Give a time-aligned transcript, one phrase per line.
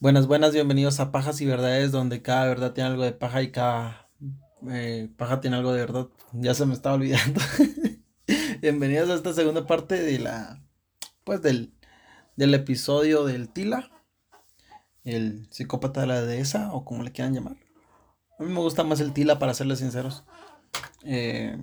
[0.00, 3.52] Buenas, buenas, bienvenidos a Pajas y Verdades, donde cada verdad tiene algo de paja y
[3.52, 4.10] cada
[4.68, 6.08] eh, paja tiene algo de verdad.
[6.32, 7.40] Ya se me estaba olvidando.
[8.60, 10.62] bienvenidos a esta segunda parte de la,
[11.22, 11.72] pues del,
[12.36, 13.90] del episodio del Tila,
[15.04, 17.56] el psicópata de la dehesa, o como le quieran llamar.
[18.38, 20.24] A mí me gusta más el Tila, para serles sinceros.
[21.04, 21.56] Eh,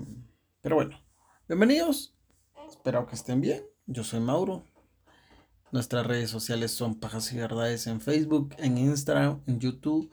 [0.61, 0.99] pero bueno,
[1.47, 2.15] bienvenidos.
[2.67, 3.63] Espero que estén bien.
[3.85, 4.70] Yo soy Mauro.
[5.71, 10.11] Nuestras redes sociales son Pajas y Verdades en Facebook, en Instagram, en YouTube,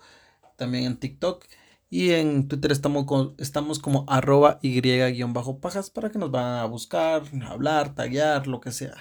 [0.56, 1.46] también en TikTok.
[1.90, 8.46] Y en Twitter estamos, como arroba y-pajas para que nos van a buscar, hablar, taguear,
[8.46, 8.94] lo que sea.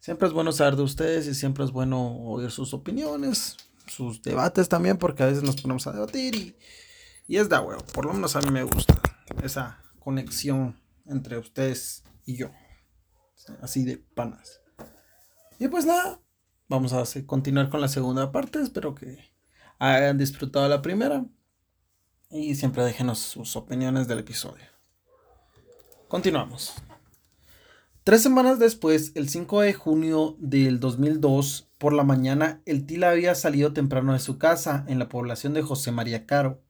[0.00, 3.56] Siempre es bueno saber de ustedes y siempre es bueno oír sus opiniones,
[3.86, 6.56] sus debates también, porque a veces nos ponemos a debatir y,
[7.28, 7.84] y es da huevo.
[7.92, 9.00] Por lo menos a mí me gusta
[9.44, 12.50] esa conexión entre ustedes y yo.
[13.60, 14.61] Así de panas.
[15.62, 16.20] Y pues nada,
[16.68, 18.60] vamos a continuar con la segunda parte.
[18.60, 19.32] Espero que
[19.78, 21.24] hayan disfrutado la primera.
[22.30, 24.64] Y siempre déjenos sus opiniones del episodio.
[26.08, 26.74] Continuamos.
[28.02, 33.36] Tres semanas después, el 5 de junio del 2002, por la mañana, el Tila había
[33.36, 36.60] salido temprano de su casa en la población de José María Caro.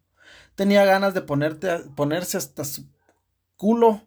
[0.54, 2.84] Tenía ganas de ponerse hasta su
[3.56, 4.02] culo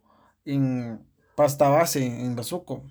[0.45, 1.03] en
[1.35, 2.83] pasta base en bazuco.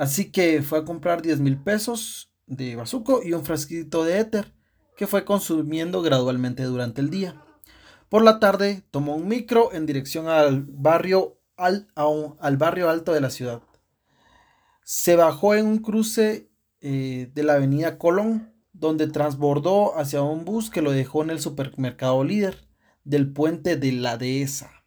[0.00, 4.54] Así que fue a comprar 10 mil pesos de bazuco y un frasquito de éter
[4.96, 7.44] que fue consumiendo gradualmente durante el día.
[8.08, 13.20] Por la tarde tomó un micro en dirección al barrio, al, al barrio alto de
[13.20, 13.60] la ciudad.
[14.84, 20.70] Se bajó en un cruce eh, de la avenida Colón, donde transbordó hacia un bus
[20.70, 22.66] que lo dejó en el supermercado líder
[23.04, 24.79] del puente de la dehesa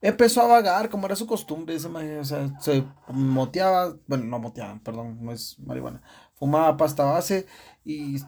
[0.00, 5.18] empezó a vagar, como era su costumbre, o sea, se moteaba, bueno, no moteaba, perdón,
[5.22, 6.02] no es marihuana,
[6.34, 7.46] fumaba pasta base
[7.84, 8.18] y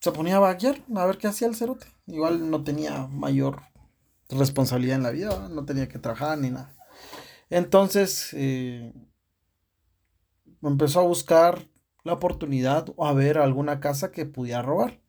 [0.00, 1.86] se ponía a vaguear a ver qué hacía el cerote.
[2.06, 3.62] Igual no tenía mayor
[4.28, 6.74] responsabilidad en la vida, no tenía que trabajar ni nada.
[7.50, 8.92] Entonces, eh,
[10.62, 11.68] empezó a buscar
[12.04, 15.00] la oportunidad o a ver alguna casa que pudiera robar.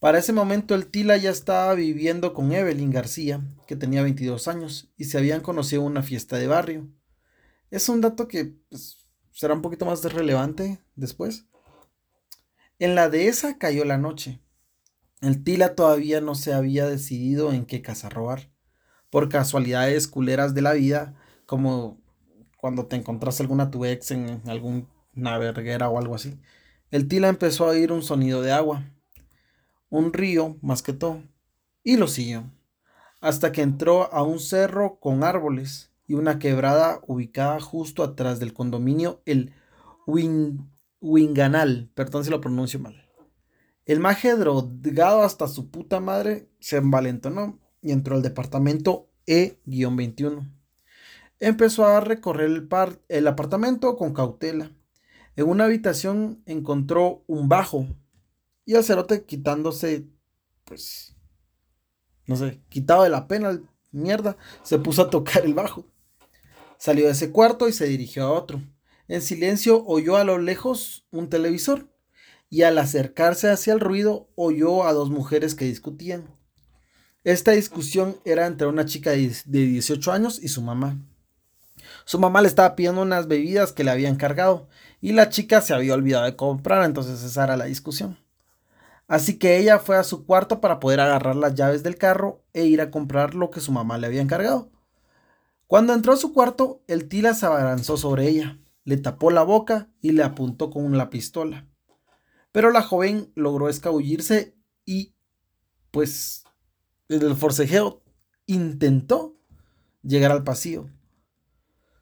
[0.00, 4.90] Para ese momento el Tila ya estaba viviendo con Evelyn García, que tenía 22 años,
[4.96, 6.88] y se habían conocido en una fiesta de barrio.
[7.70, 11.44] Es un dato que pues, será un poquito más relevante después.
[12.78, 14.40] En la dehesa cayó la noche.
[15.20, 18.50] El Tila todavía no se había decidido en qué casa robar.
[19.10, 22.00] Por casualidades culeras de la vida, como
[22.56, 26.40] cuando te encontrás alguna tu ex en alguna verguera o algo así,
[26.90, 28.90] el Tila empezó a oír un sonido de agua
[29.90, 31.22] un río más que todo,
[31.82, 32.44] y lo siguió,
[33.20, 38.54] hasta que entró a un cerro con árboles y una quebrada ubicada justo atrás del
[38.54, 39.52] condominio, el
[41.00, 43.06] Winganal, perdón si lo pronuncio mal.
[43.86, 50.48] El maje drogado hasta su puta madre se envalentonó y entró al departamento E-21.
[51.38, 52.68] Empezó a recorrer el,
[53.08, 54.70] el apartamento con cautela.
[55.36, 57.86] En una habitación encontró un bajo
[58.64, 60.06] y el cerote quitándose,
[60.64, 61.16] pues,
[62.26, 63.60] no sé, quitado de la pena,
[63.90, 65.86] mierda, se puso a tocar el bajo.
[66.78, 68.62] Salió de ese cuarto y se dirigió a otro.
[69.08, 71.88] En silencio oyó a lo lejos un televisor
[72.48, 76.28] y al acercarse hacia el ruido oyó a dos mujeres que discutían.
[77.24, 80.96] Esta discusión era entre una chica de 18 años y su mamá.
[82.04, 84.68] Su mamá le estaba pidiendo unas bebidas que le habían cargado
[85.00, 88.18] y la chica se había olvidado de comprar, entonces esa era la discusión.
[89.10, 92.66] Así que ella fue a su cuarto para poder agarrar las llaves del carro e
[92.66, 94.70] ir a comprar lo que su mamá le había encargado.
[95.66, 99.88] Cuando entró a su cuarto, el Tila se abalanzó sobre ella, le tapó la boca
[100.00, 101.66] y le apuntó con la pistola.
[102.52, 104.54] Pero la joven logró escabullirse
[104.84, 105.12] y,
[105.90, 106.44] pues,
[107.08, 108.04] el forcejeo
[108.46, 109.34] intentó
[110.04, 110.88] llegar al pasillo.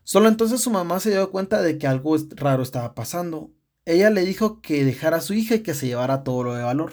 [0.02, 3.50] Solo entonces su mamá se dio cuenta de que algo raro estaba pasando
[3.88, 6.62] ella le dijo que dejara a su hija y que se llevara todo lo de
[6.62, 6.92] valor.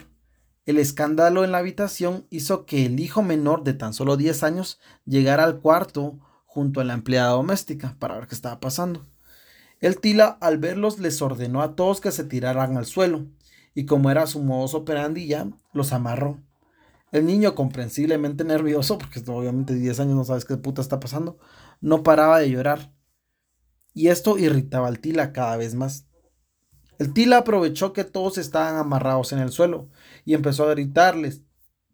[0.66, 4.80] El escándalo en la habitación hizo que el hijo menor de tan solo 10 años
[5.06, 9.06] llegara al cuarto junto a la empleada doméstica para ver qué estaba pasando.
[9.82, 13.26] El Tila al verlos les ordenó a todos que se tiraran al suelo
[13.74, 16.40] y como era su modo operandi ya, los amarró.
[17.12, 21.40] El niño, comprensiblemente nervioso, porque obviamente 10 años no sabes qué puta está pasando,
[21.82, 22.94] no paraba de llorar.
[23.94, 26.05] Y esto irritaba al Tila cada vez más.
[26.98, 29.90] El Tila aprovechó que todos estaban amarrados en el suelo
[30.24, 31.42] y empezó a gritarles,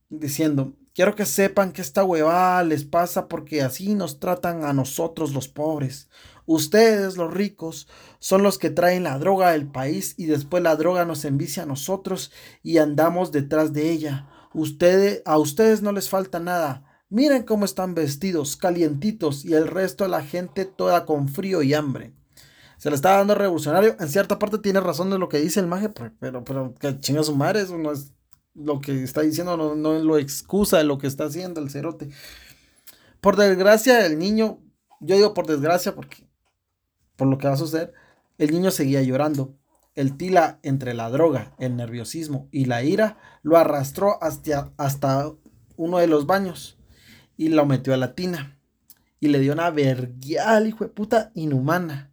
[0.09, 5.33] diciendo, quiero que sepan que esta huevada les pasa porque así nos tratan a nosotros
[5.33, 6.09] los pobres.
[6.45, 7.87] Ustedes, los ricos,
[8.19, 11.67] son los que traen la droga del país y después la droga nos envicia a
[11.67, 12.31] nosotros
[12.61, 14.27] y andamos detrás de ella.
[14.53, 16.85] Ustedes, a ustedes no les falta nada.
[17.09, 21.73] Miren cómo están vestidos, calientitos, y el resto de la gente toda con frío y
[21.73, 22.13] hambre.
[22.81, 23.95] Se le está dando revolucionario.
[23.99, 27.21] En cierta parte tiene razón de lo que dice el maje, pero, pero, que chinga
[27.21, 28.11] su madre, eso no es
[28.55, 32.09] lo que está diciendo, no, no lo excusa de lo que está haciendo el cerote.
[33.19, 34.63] Por desgracia, el niño,
[34.99, 36.27] yo digo por desgracia porque
[37.17, 37.93] por lo que va a suceder,
[38.39, 39.55] el niño seguía llorando.
[39.93, 45.31] El tila entre la droga, el nerviosismo y la ira lo arrastró hasta, hasta
[45.75, 46.79] uno de los baños
[47.37, 48.57] y lo metió a la tina
[49.19, 52.10] y le dio una verguial, hijo de puta, inhumana,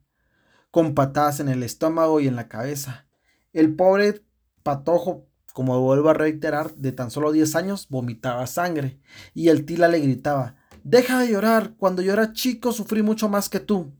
[0.70, 3.06] con patadas en el estómago y en la cabeza.
[3.52, 4.24] El pobre
[4.62, 9.00] patojo, como vuelvo a reiterar, de tan solo 10 años, vomitaba sangre
[9.34, 13.48] y el tila le gritaba, deja de llorar, cuando yo era chico sufrí mucho más
[13.48, 13.92] que tú.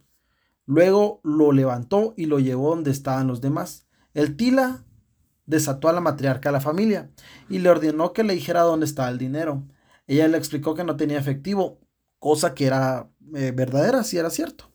[0.68, 3.86] Luego lo levantó y lo llevó donde estaban los demás.
[4.12, 4.84] El Tila
[5.46, 7.10] desató a la matriarca de la familia
[7.48, 9.66] y le ordenó que le dijera dónde estaba el dinero.
[10.06, 11.80] Ella le explicó que no tenía efectivo,
[12.18, 14.70] cosa que era eh, verdadera, si era cierto.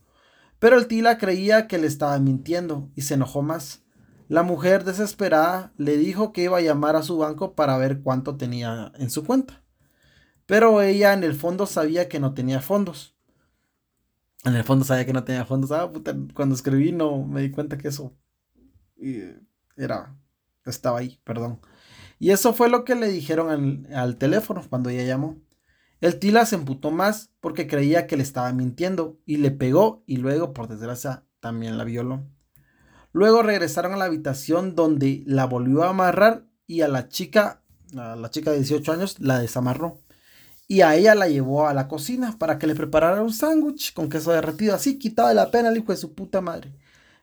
[0.64, 3.84] Pero el Tila creía que le estaba mintiendo y se enojó más.
[4.30, 8.38] La mujer desesperada le dijo que iba a llamar a su banco para ver cuánto
[8.38, 9.62] tenía en su cuenta.
[10.46, 13.14] Pero ella en el fondo sabía que no tenía fondos.
[14.46, 15.74] En el fondo sabía que no tenía fondos.
[15.74, 18.16] Ah, puta, cuando escribí no me di cuenta que eso
[19.76, 20.16] era,
[20.64, 21.60] estaba ahí, perdón.
[22.20, 25.42] Y eso fue lo que le dijeron al, al teléfono cuando ella llamó.
[26.04, 30.18] El Tila se emputó más porque creía que le estaba mintiendo y le pegó y
[30.18, 32.26] luego, por desgracia, también la violó.
[33.14, 37.64] Luego regresaron a la habitación donde la volvió a amarrar y a la chica,
[37.96, 40.02] a la chica de 18 años, la desamarró
[40.68, 44.10] y a ella la llevó a la cocina para que le preparara un sándwich con
[44.10, 46.74] queso derretido, así quitado de la pena el hijo de su puta madre.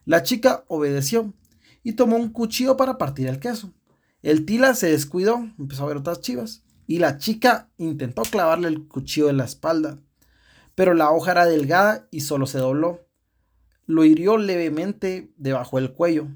[0.06, 1.34] La chica obedeció
[1.82, 3.74] y tomó un cuchillo para partir el queso.
[4.22, 8.88] El tila se descuidó, empezó a ver otras chivas, y la chica intentó clavarle el
[8.88, 10.00] cuchillo en la espalda,
[10.75, 13.06] pero la hoja era delgada y solo se dobló.
[13.87, 16.26] Lo hirió levemente debajo del cuello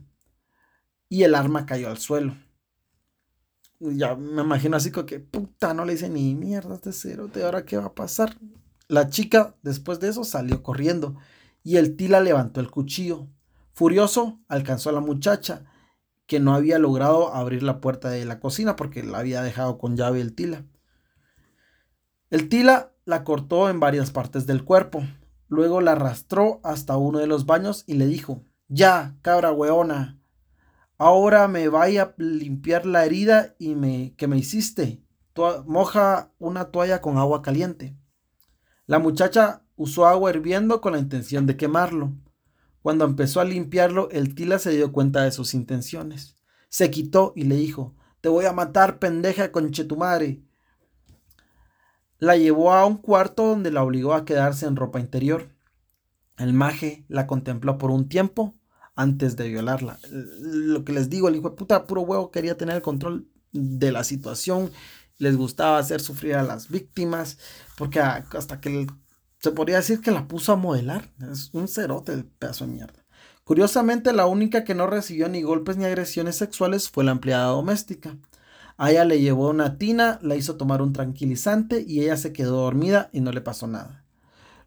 [1.08, 2.36] y el arma cayó al suelo
[3.80, 7.64] ya me imagino así como que, puta, no le hice ni mierda este cerote, ahora
[7.64, 8.36] qué va a pasar.
[8.86, 11.16] La chica, después de eso, salió corriendo
[11.62, 13.26] y el tila levantó el cuchillo.
[13.72, 15.64] Furioso, alcanzó a la muchacha,
[16.26, 19.96] que no había logrado abrir la puerta de la cocina porque la había dejado con
[19.96, 20.64] llave el tila.
[22.30, 25.02] El tila la cortó en varias partes del cuerpo,
[25.48, 30.18] luego la arrastró hasta uno de los baños y le dijo, ya, cabra weona,
[30.96, 35.02] Ahora me vaya a limpiar la herida y me, que me hiciste.
[35.66, 37.96] moja una toalla con agua caliente.
[38.86, 42.12] La muchacha usó agua hirviendo con la intención de quemarlo.
[42.84, 46.36] Cuando empezó a limpiarlo, el tila se dio cuenta de sus intenciones.
[46.68, 50.42] Se quitó y le dijo, te voy a matar, pendeja conchetumare.
[52.18, 55.48] La llevó a un cuarto donde la obligó a quedarse en ropa interior.
[56.36, 58.54] El maje la contempló por un tiempo
[58.94, 59.98] antes de violarla.
[60.10, 63.92] Lo que les digo, el hijo de puta puro huevo quería tener el control de
[63.92, 64.70] la situación,
[65.16, 67.38] les gustaba hacer sufrir a las víctimas,
[67.78, 68.86] porque hasta que
[69.44, 73.04] se podría decir que la puso a modelar, es un cerote el pedazo de mierda.
[73.44, 78.16] Curiosamente, la única que no recibió ni golpes ni agresiones sexuales fue la empleada doméstica.
[78.78, 82.62] A ella le llevó una tina, la hizo tomar un tranquilizante y ella se quedó
[82.62, 84.06] dormida y no le pasó nada.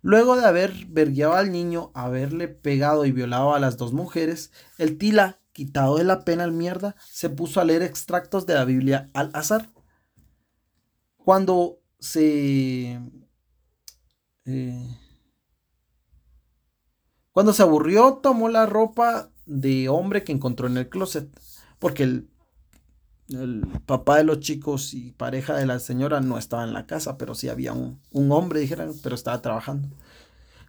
[0.03, 4.99] Luego de haber vergueado al niño, haberle pegado y violado a las dos mujeres, el
[4.99, 9.09] Tila, quitado de la pena al mierda, se puso a leer extractos de la Biblia
[9.15, 9.71] al azar.
[11.17, 13.01] Cuando se...
[14.47, 14.97] Eh,
[17.31, 21.29] cuando se aburrió, tomó la ropa de hombre que encontró en el closet,
[21.79, 22.29] porque el
[23.29, 27.17] el papá de los chicos y pareja de la señora no estaba en la casa,
[27.17, 27.99] pero sí había un,
[28.31, 29.89] hombre, dijeron, pero estaba trabajando.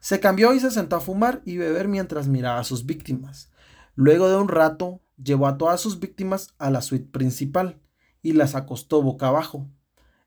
[0.01, 3.51] Se cambió y se sentó a fumar y beber mientras miraba a sus víctimas.
[3.95, 7.81] Luego de un rato, llevó a todas sus víctimas a la suite principal
[8.23, 9.69] y las acostó boca abajo.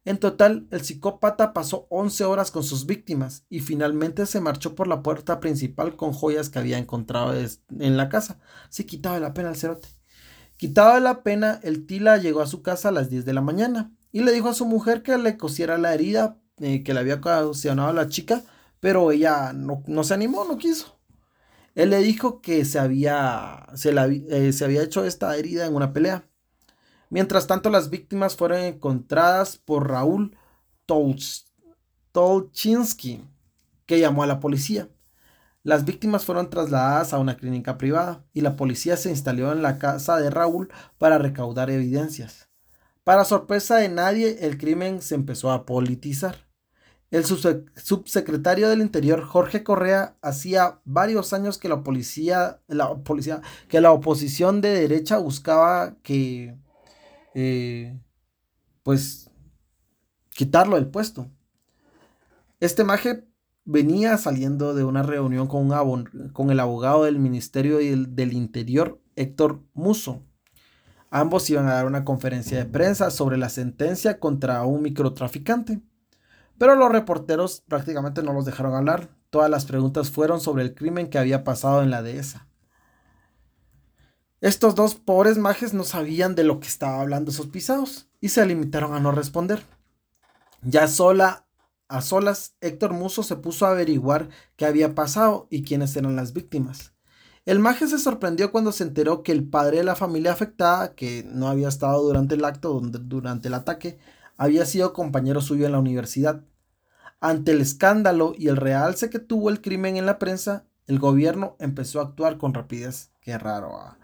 [0.03, 4.87] En total, el psicópata pasó 11 horas con sus víctimas y finalmente se marchó por
[4.87, 8.39] la puerta principal con joyas que había encontrado en la casa.
[8.69, 9.87] Se quitaba la pena el cerote.
[10.57, 13.41] Quitado de la pena, el Tila llegó a su casa a las 10 de la
[13.41, 16.99] mañana y le dijo a su mujer que le cosiera la herida eh, que le
[16.99, 18.43] había ocasionado a la chica,
[18.79, 20.99] pero ella no, se animó, no quiso.
[21.75, 23.93] Él le dijo que se había, se,
[24.29, 26.27] eh, se había hecho esta herida en una pelea.
[27.11, 30.37] Mientras tanto, las víctimas fueron encontradas por Raúl
[32.13, 33.25] Tolchinsky,
[33.85, 34.87] que llamó a la policía.
[35.61, 39.77] Las víctimas fueron trasladadas a una clínica privada y la policía se instaló en la
[39.77, 42.47] casa de Raúl para recaudar evidencias.
[43.03, 46.47] Para sorpresa de nadie, el crimen se empezó a politizar.
[47.09, 52.61] El subsecretario del Interior, Jorge Correa, hacía varios años que la policía,
[53.67, 56.55] que la oposición de derecha buscaba que,
[57.33, 57.99] eh,
[58.83, 59.29] pues,
[60.29, 61.29] quitarlo del puesto.
[62.59, 63.27] Este maje
[63.65, 65.69] venía saliendo de una reunión con,
[66.33, 70.23] con el abogado del Ministerio del, del Interior, Héctor Muso.
[71.09, 75.81] Ambos iban a dar una conferencia de prensa sobre la sentencia contra un microtraficante.
[76.57, 79.09] Pero los reporteros prácticamente no los dejaron hablar.
[79.29, 82.47] Todas las preguntas fueron sobre el crimen que había pasado en la dehesa.
[84.41, 88.43] Estos dos pobres majes no sabían de lo que estaba hablando esos pisados y se
[88.43, 89.63] limitaron a no responder.
[90.63, 91.45] Ya sola,
[91.87, 96.33] a solas, Héctor Muso se puso a averiguar qué había pasado y quiénes eran las
[96.33, 96.93] víctimas.
[97.45, 101.23] El maje se sorprendió cuando se enteró que el padre de la familia afectada, que
[101.27, 103.99] no había estado durante el acto, durante el ataque,
[104.37, 106.43] había sido compañero suyo en la universidad.
[107.19, 111.55] Ante el escándalo y el realce que tuvo el crimen en la prensa, el gobierno
[111.59, 113.11] empezó a actuar con rapidez.
[113.21, 113.77] Qué raro.
[113.77, 114.00] Ah.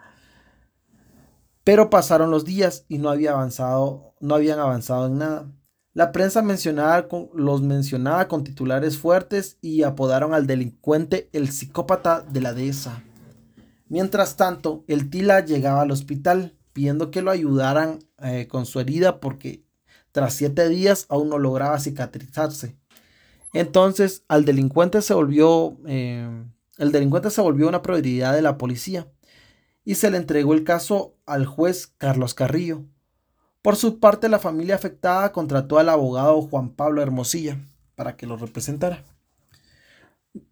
[1.67, 5.51] Pero pasaron los días y no había avanzado, no habían avanzado en nada.
[5.93, 12.53] La prensa los mencionaba con titulares fuertes y apodaron al delincuente el psicópata de la
[12.53, 13.03] dehesa.
[13.89, 19.19] Mientras tanto, el Tila llegaba al hospital pidiendo que lo ayudaran eh, con su herida
[19.19, 19.65] porque
[20.13, 22.77] tras siete días aún no lograba cicatrizarse.
[23.51, 26.29] Entonces, al delincuente se volvió, eh,
[26.77, 29.05] el delincuente se volvió una prioridad de la policía
[29.87, 32.83] y se le entregó el caso al juez Carlos Carrillo.
[33.61, 37.61] Por su parte, la familia afectada contrató al abogado Juan Pablo Hermosilla
[37.95, 39.05] para que lo representara.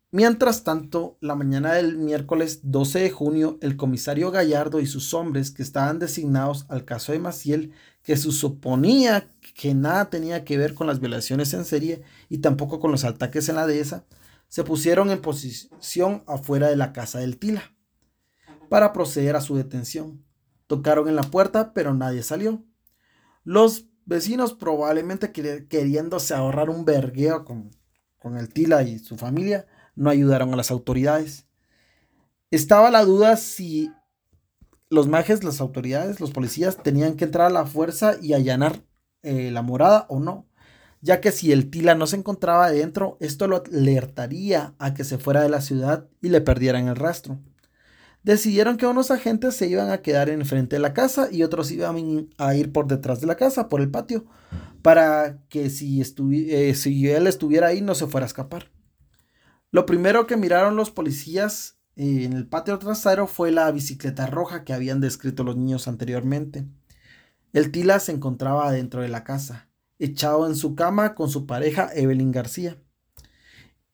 [0.10, 5.52] Mientras tanto, la mañana del miércoles 12 de junio, el comisario Gallardo y sus hombres
[5.52, 7.74] que estaban designados al caso de Maciel,
[8.04, 12.80] que se suponía que nada tenía que ver con las violaciones en serie y tampoco
[12.80, 14.06] con los ataques en la dehesa,
[14.48, 17.75] se pusieron en posición afuera de la casa del Tila
[18.70, 20.24] para proceder a su detención.
[20.68, 22.64] Tocaron en la puerta, pero nadie salió.
[23.44, 27.72] Los vecinos probablemente queriéndose ahorrar un vergueo con,
[28.18, 31.48] con el Tila y su familia, no ayudaron a las autoridades.
[32.52, 33.92] Estaba la duda si
[34.90, 38.84] los majes, las autoridades, los policías tenían que entrar a la fuerza y allanar
[39.24, 40.48] eh, la morada o no,
[41.02, 45.18] ya que si el Tila no se encontraba adentro, esto lo alertaría a que se
[45.18, 47.40] fuera de la ciudad y le perdieran el rastro.
[48.26, 52.28] Decidieron que unos agentes se iban a quedar enfrente de la casa y otros iban
[52.40, 54.26] a ir por detrás de la casa, por el patio,
[54.82, 58.72] para que si, eh, si él estuviera ahí no se fuera a escapar.
[59.70, 64.64] Lo primero que miraron los policías eh, en el patio trasero fue la bicicleta roja
[64.64, 66.66] que habían descrito los niños anteriormente.
[67.54, 71.92] El Tila se encontraba dentro de la casa, echado en su cama con su pareja
[71.94, 72.76] Evelyn García.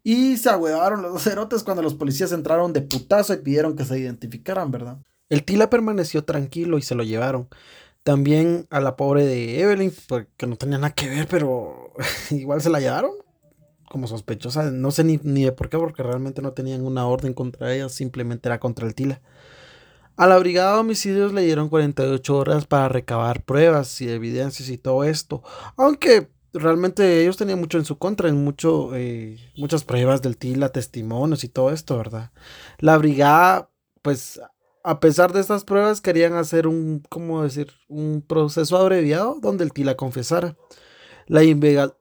[0.03, 3.86] Y se ahuevaron los dos cerotes cuando los policías entraron de putazo y pidieron que
[3.86, 4.98] se identificaran, ¿verdad?
[5.29, 7.48] El Tila permaneció tranquilo y se lo llevaron.
[8.03, 11.93] También a la pobre de Evelyn, porque pues, no tenía nada que ver, pero
[12.31, 13.12] igual se la llevaron
[13.88, 14.72] como sospechosa.
[14.72, 17.89] No sé ni, ni de por qué, porque realmente no tenían una orden contra ella,
[17.89, 19.22] simplemente era contra el Tila.
[20.17, 24.77] A la brigada de homicidios le dieron 48 horas para recabar pruebas y evidencias y
[24.77, 25.43] todo esto.
[25.77, 30.70] Aunque realmente ellos tenían mucho en su contra, en mucho, eh, muchas pruebas del TILA,
[30.70, 32.31] testimonios y todo esto, ¿verdad?
[32.79, 33.70] La brigada,
[34.01, 34.41] pues,
[34.84, 37.72] a pesar de estas pruebas, querían hacer un, ¿cómo decir?
[37.88, 40.58] Un proceso abreviado donde el TILA confesara.
[41.27, 41.41] La,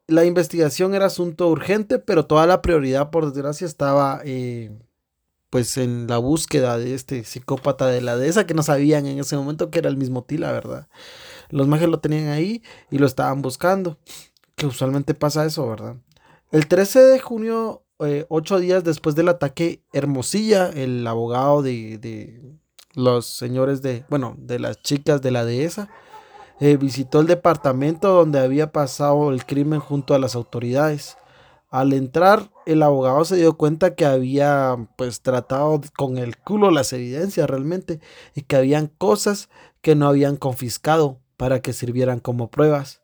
[0.08, 4.72] la, investigación era asunto urgente, pero toda la prioridad, por desgracia, estaba eh,
[5.50, 9.36] pues en la búsqueda de este psicópata de la dehesa que no sabían en ese
[9.36, 10.88] momento que era el mismo Tila, ¿verdad?
[11.50, 13.98] Los mages lo tenían ahí y lo estaban buscando,
[14.60, 15.96] que usualmente pasa eso, ¿verdad?
[16.52, 22.58] El 13 de junio, eh, ocho días después del ataque, Hermosilla, el abogado de,
[22.92, 25.88] los señores de, bueno, de las chicas de la dehesa,
[26.60, 31.16] eh, visitó el departamento donde había pasado el crimen junto a las autoridades.
[31.70, 36.92] Al entrar, el abogado se dio cuenta que había pues tratado con el culo las
[36.92, 37.98] evidencias realmente
[38.34, 39.48] y que habían cosas
[39.80, 42.99] que no habían confiscado para que sirvieran como pruebas,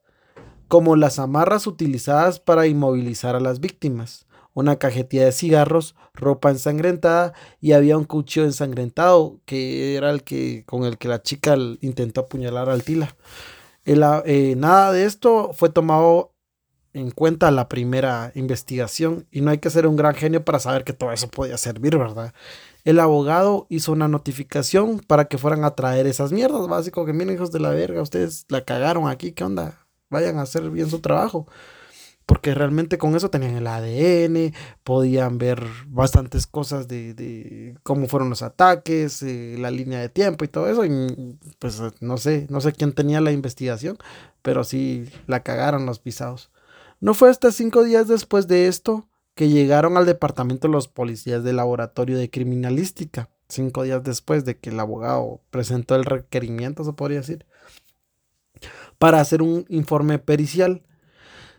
[0.68, 7.34] como las amarras utilizadas para inmovilizar a las víctimas, una cajetilla de cigarros, ropa ensangrentada
[7.60, 12.22] y había un cuchillo ensangrentado que era el que con el que la chica intentó
[12.22, 13.14] apuñalar al Tila.
[13.84, 16.32] Eh, nada de esto fue tomado
[16.94, 20.82] en cuenta la primera investigación y no hay que ser un gran genio para saber
[20.82, 22.32] que todo eso podía servir, ¿verdad?
[22.84, 27.34] El abogado hizo una notificación para que fueran a traer esas mierdas, básico que miren
[27.34, 29.85] hijos de la verga, ustedes la cagaron aquí, ¿qué onda?
[30.10, 31.46] Vayan a hacer bien su trabajo
[32.26, 38.42] porque realmente con eso tenían el ADN, podían ver bastantes cosas de, cómo fueron los
[38.42, 40.82] ataques, eh, la línea de tiempo y todo eso.
[41.60, 43.96] Pues no sé, no sé quién tenía la investigación,
[44.42, 46.50] pero sí la cagaron los pisados.
[47.00, 51.56] No fue hasta cinco días después de esto que llegaron al departamento los policías del
[51.56, 57.18] laboratorio de criminalística, cinco días después de que el abogado presentó el requerimiento, se podría
[57.18, 57.46] decir,
[58.98, 60.82] para hacer un informe pericial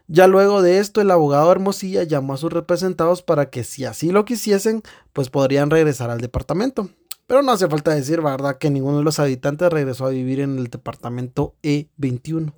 [0.08, 4.12] ya luego de esto, el abogado Hermosilla llamó a sus representados para que si así
[4.12, 6.90] lo quisiesen, pues podrían regresar al departamento.
[7.28, 10.58] Pero no hace falta decir, ¿verdad?, que ninguno de los habitantes regresó a vivir en
[10.58, 12.54] el departamento E21.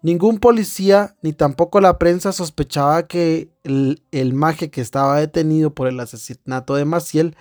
[0.00, 4.34] Ningún policía ni tampoco la prensa sospechaba que el, el
[4.70, 7.36] que estaba detenido por el asesinato de Maciel,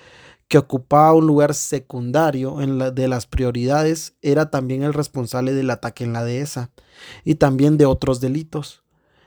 [0.53, 5.71] que ocupaba un lugar secundario en la, de las prioridades, era también el responsable del
[5.71, 6.69] ataque en la dehesa
[7.23, 8.83] y también de otros delitos.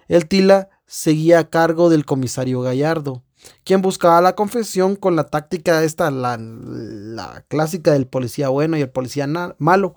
[0.07, 3.25] El Tila seguía a cargo del comisario Gallardo,
[3.65, 8.83] quien buscaba la confesión con la táctica esta, la, la clásica del policía bueno y
[8.83, 9.27] el policía
[9.59, 9.95] malo,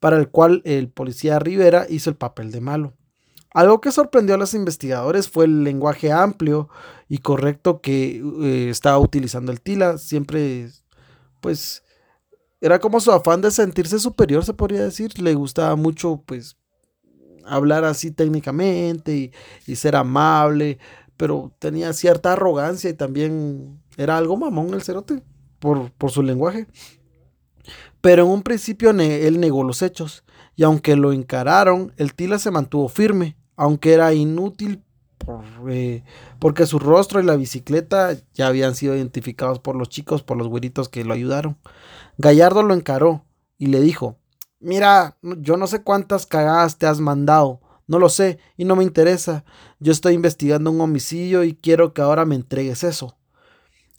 [0.00, 2.94] para el cual el policía Rivera hizo el papel de malo.
[3.54, 6.68] Algo que sorprendió a los investigadores fue el lenguaje amplio
[7.08, 9.96] y correcto que eh, estaba utilizando el Tila.
[9.96, 10.68] Siempre,
[11.40, 11.84] pues,
[12.60, 15.20] era como su afán de sentirse superior, se podría decir.
[15.22, 16.56] Le gustaba mucho, pues,
[17.44, 19.32] hablar así técnicamente
[19.66, 20.78] y, ser amable,
[21.16, 25.22] pero tenía cierta arrogancia y también era algo mamón el cerote
[25.60, 26.66] por, por su lenguaje.
[28.00, 30.24] Pero en un principio él negó los hechos
[30.56, 34.82] y aunque lo encararon, el Tila se mantuvo firme, aunque era inútil
[35.68, 36.02] eh,
[36.38, 40.48] porque su rostro y la bicicleta ya habían sido identificados por los chicos, por los
[40.48, 41.56] güeritos que lo ayudaron.
[42.18, 43.24] Gallardo lo encaró
[43.58, 44.18] y le dijo,
[44.64, 47.60] Mira, yo no sé cuántas cagadas te has mandado.
[47.86, 49.44] No lo sé y no me interesa.
[49.78, 53.18] Yo estoy investigando un homicidio y quiero que ahora me entregues eso.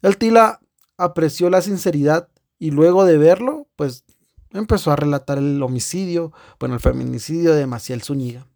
[0.01, 0.61] El Tila
[0.97, 4.05] apreció la sinceridad y luego de verlo, pues
[4.49, 8.47] empezó a relatar el homicidio, bueno, el feminicidio de Maciel Zúñiga.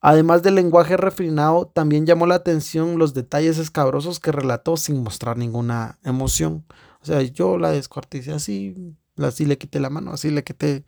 [0.00, 5.36] Además del lenguaje refinado, también llamó la atención los detalles escabrosos que relató sin mostrar
[5.36, 6.64] ninguna emoción.
[7.02, 10.84] O sea, yo la descuarticé así, Así le quité la mano, así le quité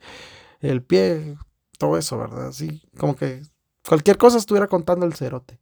[0.59, 1.37] el pie,
[1.77, 2.47] todo eso, ¿verdad?
[2.47, 3.41] Así como que
[3.87, 5.59] cualquier cosa estuviera contando el cerote.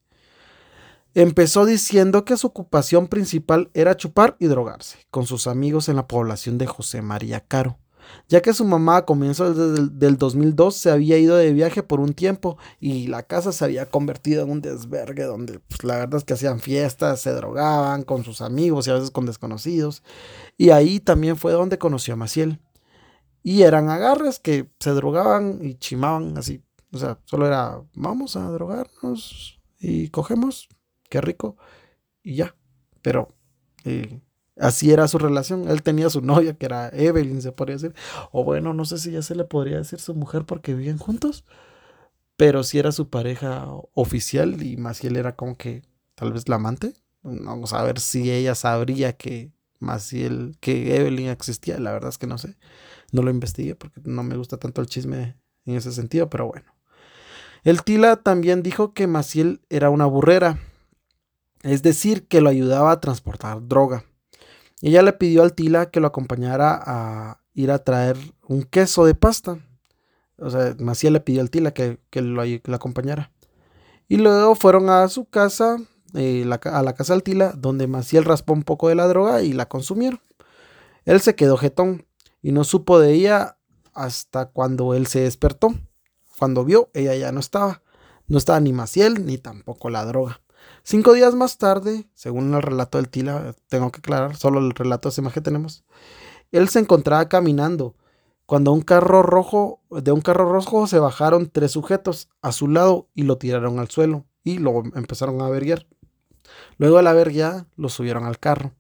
[1.14, 6.08] Empezó diciendo que su ocupación principal era chupar y drogarse con sus amigos en la
[6.08, 7.80] población de José María Caro,
[8.28, 12.00] ya que su mamá a comienzos del, del 2002 se había ido de viaje por
[12.00, 16.18] un tiempo y la casa se había convertido en un desvergue donde pues, la verdad
[16.18, 20.04] es que hacían fiestas, se drogaban con sus amigos y a veces con desconocidos.
[20.58, 22.60] Y ahí también fue donde conoció a Maciel.
[23.44, 26.64] Y eran agarres que se drogaban y chimaban así.
[26.94, 30.70] O sea, solo era, vamos a drogarnos y cogemos,
[31.10, 31.58] qué rico,
[32.22, 32.56] y ya.
[33.02, 33.30] Pero
[33.84, 34.22] eh,
[34.62, 35.70] así era su relación.
[35.70, 37.94] Él tenía su novia, que era Evelyn, se podría decir.
[38.32, 41.44] O bueno, no sé si ya se le podría decir su mujer porque vivían juntos.
[42.38, 45.84] Pero sí era su pareja oficial y Maciel era como que
[46.16, 46.94] tal vez la amante.
[47.24, 51.80] Vamos a ver si ella sabría que Maciel, que Evelyn existía.
[51.80, 52.58] La verdad es que no sé.
[53.12, 56.72] No lo investigué porque no me gusta tanto el chisme en ese sentido, pero bueno.
[57.64, 60.58] El Tila también dijo que Maciel era una burrera,
[61.62, 64.04] es decir, que lo ayudaba a transportar droga.
[64.82, 68.18] Ella le pidió al Tila que lo acompañara a ir a traer
[68.48, 69.60] un queso de pasta.
[70.38, 72.42] O sea, Maciel le pidió al Tila que, lo,
[72.74, 73.32] acompañara.
[74.08, 75.78] Y luego fueron a su casa,
[76.16, 79.54] eh, a la casa del Tila, donde Maciel raspó un poco de la droga y
[79.54, 80.20] la consumieron.
[81.06, 82.06] Él se quedó jetón
[82.42, 83.58] y no supo de ella
[83.94, 85.76] hasta cuando él se despertó.
[86.38, 87.84] Cuando vio, ella ya no estaba.
[88.28, 90.41] No estaba ni Maciel ni tampoco la droga.
[90.84, 95.10] Cinco días más tarde, según el relato del Tila, tengo que aclarar, solo el relato
[95.10, 95.84] de esa imagen tenemos,
[96.52, 97.96] él se encontraba caminando
[98.46, 103.08] cuando un carro rojo, de un carro rojo se bajaron tres sujetos a su lado
[103.14, 105.88] y lo tiraron al suelo y lo empezaron a verguiar.
[106.78, 108.74] Luego de la verguía lo subieron al carro.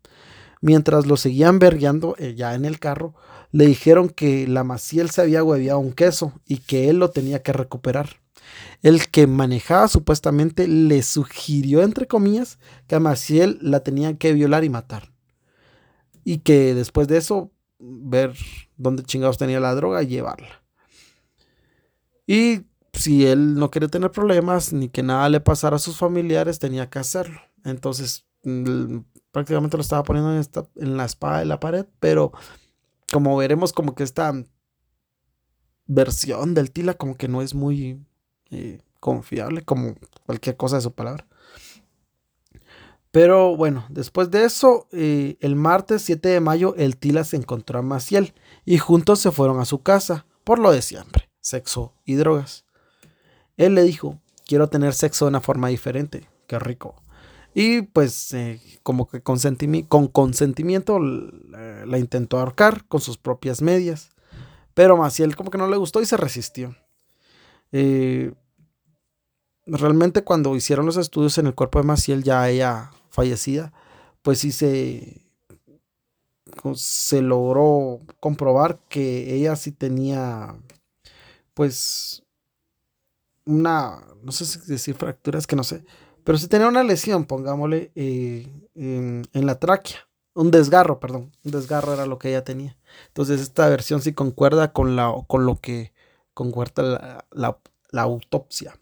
[0.59, 3.15] Mientras lo seguían vergueando eh, ya en el carro,
[3.51, 7.41] le dijeron que la Maciel se había hueviado un queso y que él lo tenía
[7.41, 8.20] que recuperar.
[8.81, 14.63] El que manejaba supuestamente le sugirió, entre comillas, que a Maciel la tenían que violar
[14.63, 15.11] y matar.
[16.23, 18.35] Y que después de eso, ver
[18.77, 20.63] dónde chingados tenía la droga y llevarla.
[22.27, 22.61] Y
[22.93, 26.89] si él no quiere tener problemas ni que nada le pasara a sus familiares, tenía
[26.89, 27.39] que hacerlo.
[27.63, 28.25] Entonces,
[29.31, 32.31] prácticamente lo estaba poniendo en, en la espada de la pared, pero
[33.11, 34.33] como veremos, como que esta
[35.85, 37.99] versión del Tila como que no es muy
[38.99, 41.25] confiable, como cualquier cosa de su palabra.
[43.11, 47.79] Pero bueno, después de eso, eh, el martes 7 de mayo, el Tila se encontró
[47.79, 48.33] a Maciel
[48.63, 52.63] y juntos se fueron a su casa, por lo de siempre, sexo y drogas.
[53.57, 56.95] Él le dijo, quiero tener sexo de una forma diferente, qué rico.
[57.53, 64.09] Y pues eh, como que con consentimiento la, intentó ahorcar con sus propias medias.
[64.73, 66.77] Pero Maciel como que no le gustó y se resistió.
[67.73, 68.31] Eh,
[69.71, 73.73] realmente cuando hicieron los estudios en el cuerpo de Maciel, ya ella fallecida,
[74.21, 75.21] pues sí se,
[76.75, 80.55] se logró comprobar que ella sí tenía
[81.53, 82.23] pues
[83.45, 85.83] una, no sé si decir fracturas, que no sé,
[86.23, 90.07] pero sí tenía una lesión, pongámosle, eh, en, la tráquea.
[90.33, 91.31] Un desgarro, perdón.
[91.43, 92.77] Un desgarro era lo que ella tenía.
[93.07, 95.91] Entonces esta versión sí concuerda con, la, con lo que
[96.33, 97.57] concuerda la,
[97.89, 98.79] la, autopsia.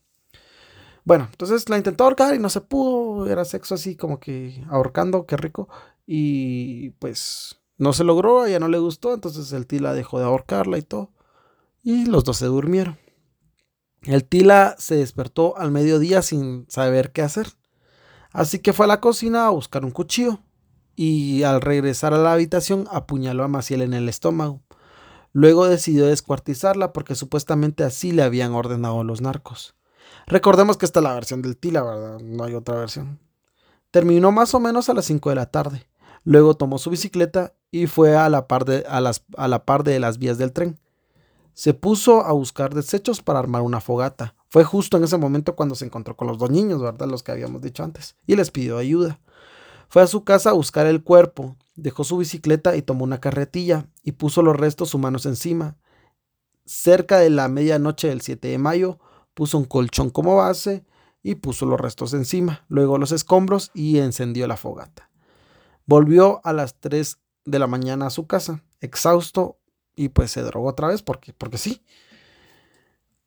[1.09, 3.25] Bueno, entonces la intentó ahorcar y no se pudo.
[3.25, 5.67] Era sexo así como que ahorcando, qué rico.
[6.05, 9.15] Y pues no se logró, a ella no le gustó.
[9.15, 11.11] Entonces el Tila dejó de ahorcarla y todo.
[11.81, 12.99] Y los dos se durmieron.
[14.03, 17.47] El Tila se despertó al mediodía sin saber qué hacer.
[18.31, 20.41] Así que fue a la cocina a buscar un cuchillo
[20.95, 24.61] y al regresar a la habitación apuñaló a Maciel en el estómago.
[25.33, 29.73] Luego decidió descuartizarla porque supuestamente así le habían ordenado los narcos.
[30.29, 32.19] Recordemos que esta es la versión del Tila, ¿verdad?
[32.19, 33.19] No hay otra versión.
[33.91, 35.89] Terminó más o menos a las 5 de la tarde.
[36.23, 40.17] Luego tomó su bicicleta y fue a la par de, a la par de las
[40.17, 40.79] vías del tren
[41.59, 44.33] se puso a buscar desechos para armar una fogata.
[44.47, 47.09] Fue justo en ese momento cuando se encontró con los dos niños, ¿verdad?
[47.09, 49.19] Los que habíamos dicho antes, y les pidió ayuda.
[49.89, 53.87] Fue a su casa a buscar el cuerpo, dejó su bicicleta y tomó una carretilla
[54.03, 55.75] y puso los restos humanos encima.
[56.63, 58.99] Cerca de la medianoche del 7 de mayo,
[59.39, 60.84] puso un colchón como base
[61.23, 65.10] y puso los restos encima, luego los escombros y encendió la fogata.
[65.86, 69.58] Volvió a las 3 de la mañana a su casa, exhausto,
[69.95, 71.82] y pues se drogó otra vez porque, porque sí.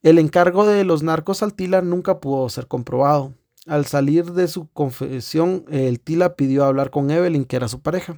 [0.03, 3.33] El encargo de los narcos al Tila nunca pudo ser comprobado.
[3.67, 8.17] Al salir de su confesión, el Tila pidió hablar con Evelyn, que era su pareja.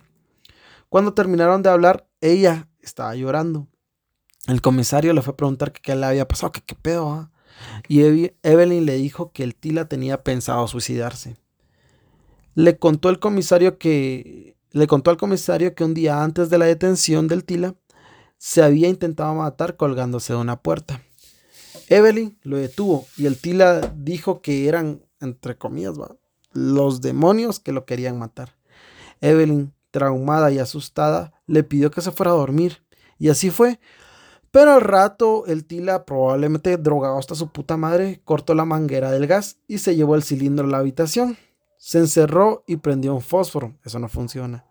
[0.89, 3.69] Cuando terminaron de hablar, ella estaba llorando.
[4.49, 7.13] El comisario le fue a preguntar qué le había pasado, que qué pedo.
[7.13, 7.31] Ah?
[7.89, 11.37] Y Evelyn le dijo que el Tila tenía pensado suicidarse.
[12.55, 16.67] Le contó el comisario que le contó al comisario que un día antes de la
[16.67, 17.77] detención del Tila,
[18.39, 21.01] se había intentado matar colgándose de una puerta.
[21.89, 25.95] Evelyn lo detuvo y el Tila dijo que eran, entre comillas,
[26.53, 28.57] los demonios que lo querían matar.
[29.21, 32.83] Evelyn, traumada y asustada, le pidió que se fuera a dormir.
[33.17, 33.79] Y así fue.
[34.55, 39.27] Pero al rato el Tila, probablemente drogado hasta su puta madre, cortó la manguera del
[39.27, 41.37] gas y se llevó el cilindro a la habitación.
[41.77, 43.75] Se encerró y prendió un fósforo.
[43.85, 44.65] Eso no funciona.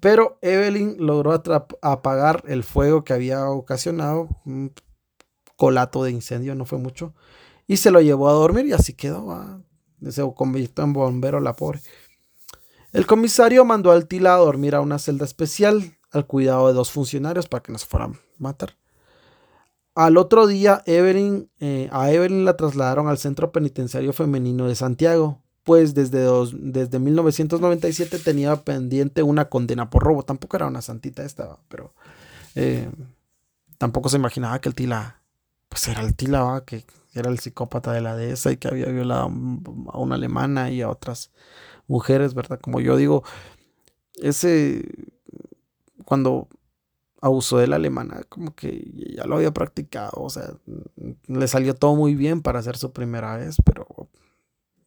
[0.00, 1.32] Pero Evelyn logró
[1.80, 4.74] apagar el fuego que había ocasionado, un
[5.56, 7.14] colato de incendio, no fue mucho,
[7.66, 9.64] y se lo llevó a dormir y así quedó.
[10.06, 11.80] Se convirtió en bombero la pobre.
[12.92, 16.90] El comisario mandó al Tila a dormir a una celda especial al cuidado de dos
[16.90, 18.76] funcionarios para que no se fueran a matar.
[19.94, 25.40] Al otro día, Evelyn, eh, a Evelyn la trasladaron al Centro Penitenciario Femenino de Santiago,
[25.62, 26.26] pues desde,
[26.58, 30.24] desde 1997 tenía pendiente una condena por robo.
[30.24, 31.94] Tampoco era una santita esta, pero
[32.56, 32.90] eh,
[33.78, 35.22] tampoco se imaginaba que el Tila,
[35.68, 39.22] pues era el Tila, que era el psicópata de la dehesa y que había violado
[39.22, 41.30] a una alemana y a otras
[41.86, 42.58] mujeres, ¿verdad?
[42.60, 43.22] Como yo digo,
[44.20, 44.84] ese,
[46.04, 46.48] cuando
[47.24, 50.44] abusó de la alemana, como que ya lo había practicado, o sea,
[51.26, 53.86] le salió todo muy bien para hacer su primera vez, pero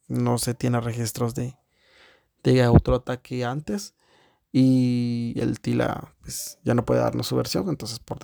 [0.06, 1.56] no se tiene registros de,
[2.44, 3.96] de otro ataque antes.
[4.52, 8.18] Y el Tila pues, ya no puede darnos su versión, entonces por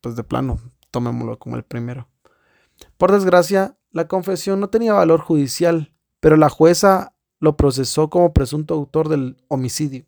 [0.00, 0.58] pues de plano,
[0.90, 2.08] tomémoslo como el primero.
[2.96, 8.72] Por desgracia, la confesión no tenía valor judicial, pero la jueza lo procesó como presunto
[8.72, 10.06] autor del homicidio.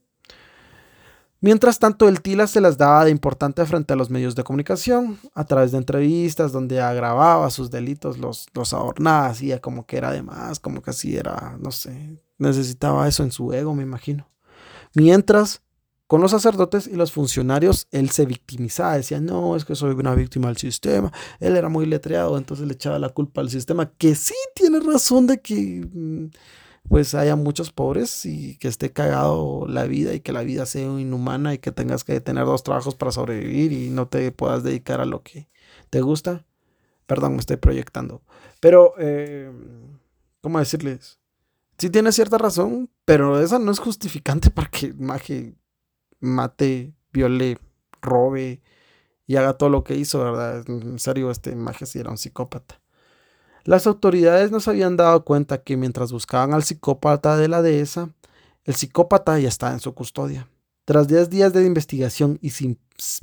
[1.46, 5.16] Mientras tanto, el Tila se las daba de importante frente a los medios de comunicación,
[5.32, 10.10] a través de entrevistas donde agravaba sus delitos, los, los adornaba, hacía como que era
[10.10, 14.28] de más, como que así era, no sé, necesitaba eso en su ego, me imagino.
[14.94, 15.62] Mientras
[16.08, 20.16] con los sacerdotes y los funcionarios, él se victimizaba, decía, no, es que soy una
[20.16, 24.16] víctima del sistema, él era muy letreado, entonces le echaba la culpa al sistema, que
[24.16, 26.26] sí tiene razón de que mm,
[26.88, 30.82] pues haya muchos pobres y que esté cagado la vida y que la vida sea
[30.82, 35.00] inhumana y que tengas que tener dos trabajos para sobrevivir y no te puedas dedicar
[35.00, 35.48] a lo que
[35.90, 36.46] te gusta.
[37.06, 38.22] Perdón, me estoy proyectando.
[38.60, 39.50] Pero, eh,
[40.40, 41.18] ¿cómo decirles?
[41.78, 45.54] Sí tiene cierta razón, pero esa no es justificante para que Maje
[46.20, 47.58] mate, viole,
[48.00, 48.62] robe
[49.26, 50.64] y haga todo lo que hizo, ¿verdad?
[50.68, 52.80] En serio, este Maje sí era un psicópata.
[53.66, 58.10] Las autoridades no se habían dado cuenta que mientras buscaban al psicópata de la dehesa,
[58.62, 60.48] el psicópata ya estaba en su custodia.
[60.84, 62.78] Tras 10 días de investigación y sin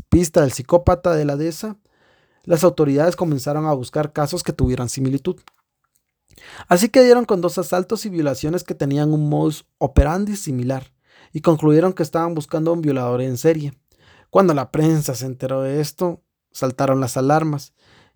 [0.10, 1.78] pista del psicópata de la dehesa,
[2.44, 5.38] las autoridades comenzaron a buscar casos que tuvieran similitud.
[6.68, 10.92] Así que dieron con dos asaltos y violaciones que tenían un modus operandi similar
[11.32, 13.80] y concluyeron que estaban buscando a un violador en serie.
[14.30, 17.72] Cuando la prensa se enteró de esto, saltaron las alarmas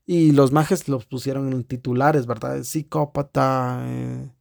[0.08, 2.64] y los majes los pusieron en titulares, ¿verdad?
[2.64, 4.32] Psicópata, eh,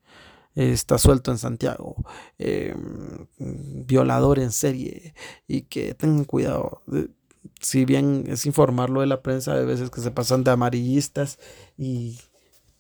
[0.55, 1.96] está suelto en Santiago,
[2.38, 3.26] em,
[3.87, 5.14] violador en serie
[5.48, 6.83] y que tengan cuidado.
[7.61, 11.38] Si bien es informarlo de la prensa, hay veces que se pasan de amarillistas
[11.76, 12.18] y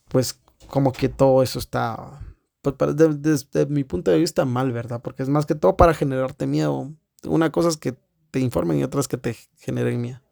[0.08, 2.20] pues como que todo eso está,
[2.62, 5.02] pues desde, mi punto de vista mal, ¿verdad?
[5.02, 6.92] Porque es más que todo para generarte miedo.
[7.24, 7.96] Una cosa es que
[8.30, 10.25] te informen y otra es que te generen miedo.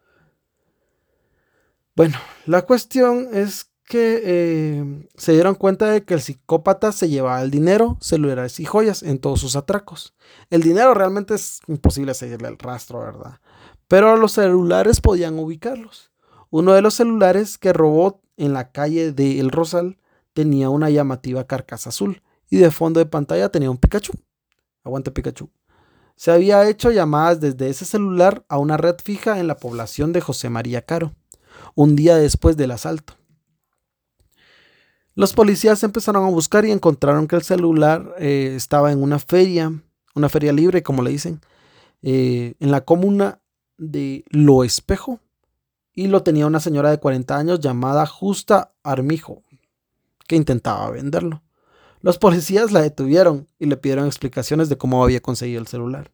[1.96, 7.40] Bueno, la cuestión es que eh, se dieron cuenta de que el psicópata se llevaba
[7.40, 10.12] el dinero, celulares y joyas en todos sus atracos.
[10.50, 13.38] El dinero realmente es imposible seguirle el rastro, ¿verdad?
[13.86, 16.10] Pero los celulares podían ubicarlos.
[16.50, 19.98] Uno de los celulares que robó en la calle de El Rosal
[20.32, 24.14] tenía una llamativa carcasa azul y de fondo de pantalla tenía un Pikachu.
[24.82, 25.48] Aguante Pikachu.
[26.16, 30.20] Se había hecho llamadas desde ese celular a una red fija en la población de
[30.20, 31.14] José María Caro
[31.74, 33.14] un día después del asalto.
[35.14, 39.72] Los policías empezaron a buscar y encontraron que el celular eh, estaba en una feria,
[40.14, 41.40] una feria libre, como le dicen,
[42.02, 43.40] eh, en la comuna
[43.78, 45.20] de Lo Espejo,
[45.94, 49.42] y lo tenía una señora de 40 años llamada Justa Armijo,
[50.26, 51.42] que intentaba venderlo.
[52.00, 56.10] Los policías la detuvieron y le pidieron explicaciones de cómo había conseguido el celular.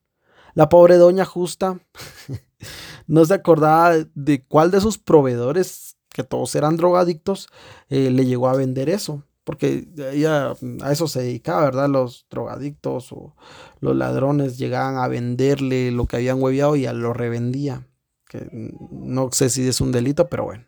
[0.55, 1.81] La pobre doña Justa
[3.07, 7.49] no se acordaba de cuál de sus proveedores, que todos eran drogadictos,
[7.89, 9.25] eh, le llegó a vender eso.
[9.45, 9.89] Porque
[10.83, 11.89] a eso se dedicaba, ¿verdad?
[11.89, 13.35] Los drogadictos o
[13.81, 17.89] los ladrones llegaban a venderle lo que habían hueviado y ya lo revendía.
[18.29, 18.49] Que
[18.93, 20.65] no sé si es un delito, pero bueno.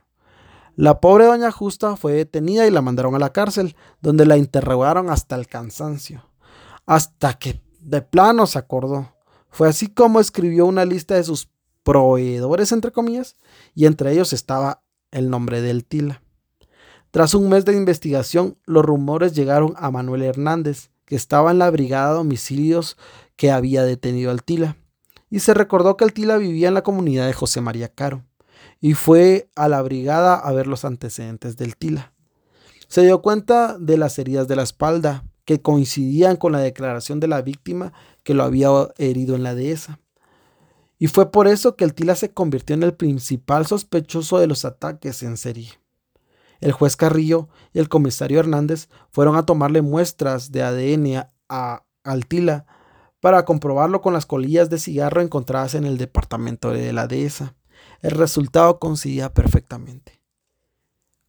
[0.74, 5.10] La pobre doña Justa fue detenida y la mandaron a la cárcel, donde la interrogaron
[5.10, 6.24] hasta el cansancio.
[6.86, 9.14] Hasta que de plano se acordó.
[9.50, 11.50] Fue así como escribió una lista de sus
[11.82, 13.36] proveedores, entre comillas,
[13.74, 16.22] y entre ellos estaba el nombre del Tila.
[17.10, 21.70] Tras un mes de investigación, los rumores llegaron a Manuel Hernández, que estaba en la
[21.70, 22.96] brigada de homicidios
[23.36, 24.76] que había detenido al Tila,
[25.28, 28.24] y se recordó que el Tila vivía en la comunidad de José María Caro,
[28.80, 32.12] y fue a la brigada a ver los antecedentes del Tila.
[32.88, 37.28] Se dio cuenta de las heridas de la espalda, que coincidían con la declaración de
[37.28, 37.92] la víctima
[38.22, 39.98] que lo había herido en la dehesa.
[41.02, 44.64] Y fue por eso que el Tila se convirtió en el principal sospechoso de los
[44.64, 45.68] ataques en serie.
[46.60, 52.26] El juez Carrillo y el comisario Hernández fueron a tomarle muestras de ADN a, al
[52.26, 52.66] Tila
[53.18, 57.56] para comprobarlo con las colillas de cigarro encontradas en el departamento de la dehesa.
[58.00, 60.22] El resultado coincidía perfectamente.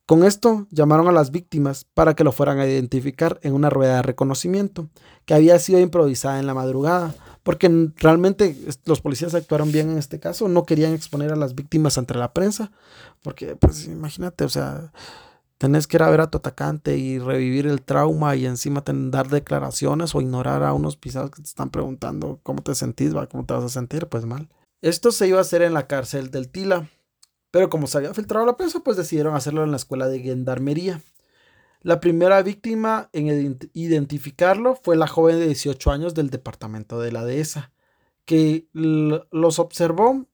[0.06, 3.96] Con esto llamaron a las víctimas para que lo fueran a identificar en una rueda
[3.96, 4.90] de reconocimiento
[5.26, 10.20] que había sido improvisada en la madrugada porque realmente los policías actuaron bien en este
[10.20, 12.72] caso, no querían exponer a las víctimas ante la prensa,
[13.22, 14.92] porque pues imagínate, o sea,
[15.58, 19.30] tenés que ir a ver a tu atacante y revivir el trauma y encima dar
[19.30, 23.28] declaraciones o ignorar a unos pisados que te están preguntando cómo te sentís, ¿va?
[23.28, 24.50] cómo te vas a sentir, pues mal.
[24.82, 26.90] Esto se iba a hacer en la cárcel del Tila,
[27.52, 31.02] pero como se había filtrado la prensa, pues decidieron hacerlo en la escuela de gendarmería.
[31.84, 37.26] La primera víctima en identificarlo fue la joven de 18 años del departamento de la
[37.26, 37.74] dehesa,
[38.24, 40.26] que los observó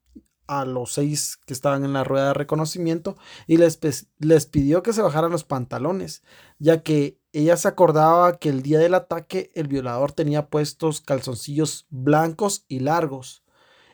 [0.46, 3.80] a los seis que estaban en la rueda de reconocimiento y les,
[4.20, 6.22] les pidió que se bajaran los pantalones,
[6.60, 11.88] ya que ella se acordaba que el día del ataque el violador tenía puestos calzoncillos
[11.90, 13.44] blancos y largos.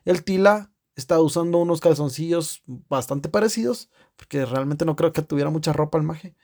[0.04, 5.72] El Tila estaba usando unos calzoncillos bastante parecidos, porque realmente no creo que tuviera mucha
[5.72, 6.36] ropa el maje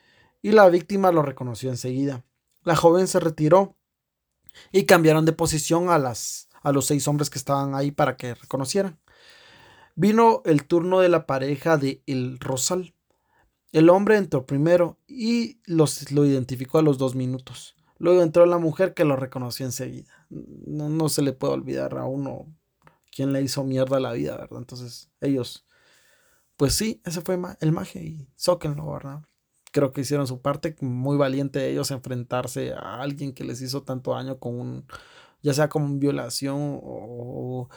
[0.41, 2.23] y la víctima lo reconoció enseguida.
[2.63, 3.75] La joven se retiró
[4.71, 8.35] y cambiaron de posición a las a los seis hombres que estaban ahí para que
[8.35, 8.99] reconocieran.
[9.95, 12.95] Vino el turno de la pareja de El Rosal.
[13.71, 17.75] El hombre entró primero y los, lo identificó a los dos minutos.
[17.97, 20.27] Luego entró la mujer que lo reconoció enseguida.
[20.29, 22.47] No, no se le puede olvidar a uno
[23.11, 24.59] quién le hizo mierda la vida, ¿verdad?
[24.59, 25.65] Entonces, ellos,
[26.57, 29.21] pues sí, ese fue el magia y zóquenlo, ¿verdad?
[29.71, 34.11] Creo que hicieron su parte, muy valiente ellos enfrentarse a alguien que les hizo tanto
[34.11, 34.85] daño con un,
[35.41, 37.69] ya sea con violación o,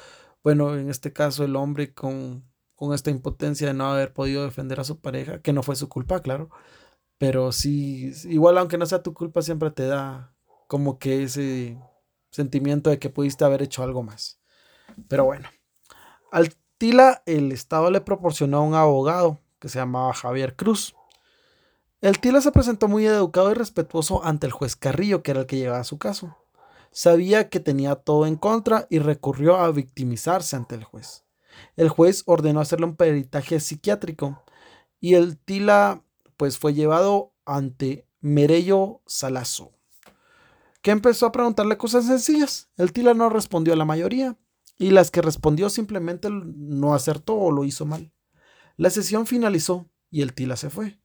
[0.43, 4.81] bueno, en este caso el hombre con, con esta impotencia de no haber podido defender
[4.81, 6.51] a su pareja, que no fue su culpa, claro,
[7.19, 10.35] pero sí, igual aunque no sea tu culpa, siempre te da
[10.67, 11.79] como que ese
[12.31, 14.41] sentimiento de que pudiste haber hecho algo más.
[15.09, 15.49] Pero bueno,
[16.33, 20.95] al Tila el Estado le proporcionó un abogado que se llamaba Javier Cruz.
[22.05, 25.47] El Tila se presentó muy educado y respetuoso ante el juez Carrillo, que era el
[25.47, 26.37] que llevaba su caso.
[26.91, 31.25] Sabía que tenía todo en contra y recurrió a victimizarse ante el juez.
[31.77, 34.45] El juez ordenó hacerle un peritaje psiquiátrico
[35.01, 36.05] y el Tila
[36.37, 39.73] pues fue llevado ante Merello Salazo,
[40.83, 42.69] que empezó a preguntarle cosas sencillas.
[42.77, 44.37] El Tila no respondió a la mayoría
[44.77, 48.13] y las que respondió simplemente no acertó o lo hizo mal.
[48.77, 50.99] La sesión finalizó y el Tila se fue.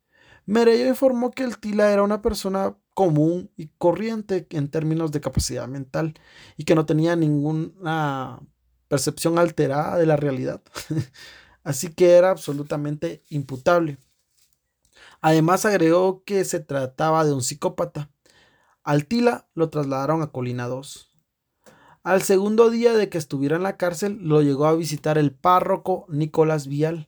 [0.49, 5.67] Merello informó que el Tila era una persona común y corriente en términos de capacidad
[5.67, 6.15] mental
[6.57, 8.39] y que no tenía ninguna
[8.87, 10.63] percepción alterada de la realidad.
[11.63, 13.99] Así que era absolutamente imputable.
[15.21, 18.09] Además agregó que se trataba de un psicópata.
[18.83, 21.15] Al Tila lo trasladaron a Colina 2.
[22.01, 26.07] Al segundo día de que estuviera en la cárcel, lo llegó a visitar el párroco
[26.09, 27.07] Nicolás Vial,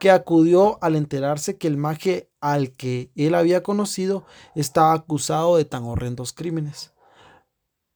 [0.00, 5.66] que acudió al enterarse que el maje al que él había conocido estaba acusado de
[5.66, 6.94] tan horrendos crímenes.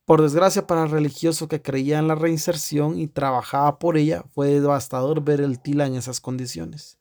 [0.05, 4.61] Por desgracia para el religioso que creía en la reinserción y trabajaba por ella, fue
[4.61, 6.99] devastador ver el Tila en esas condiciones.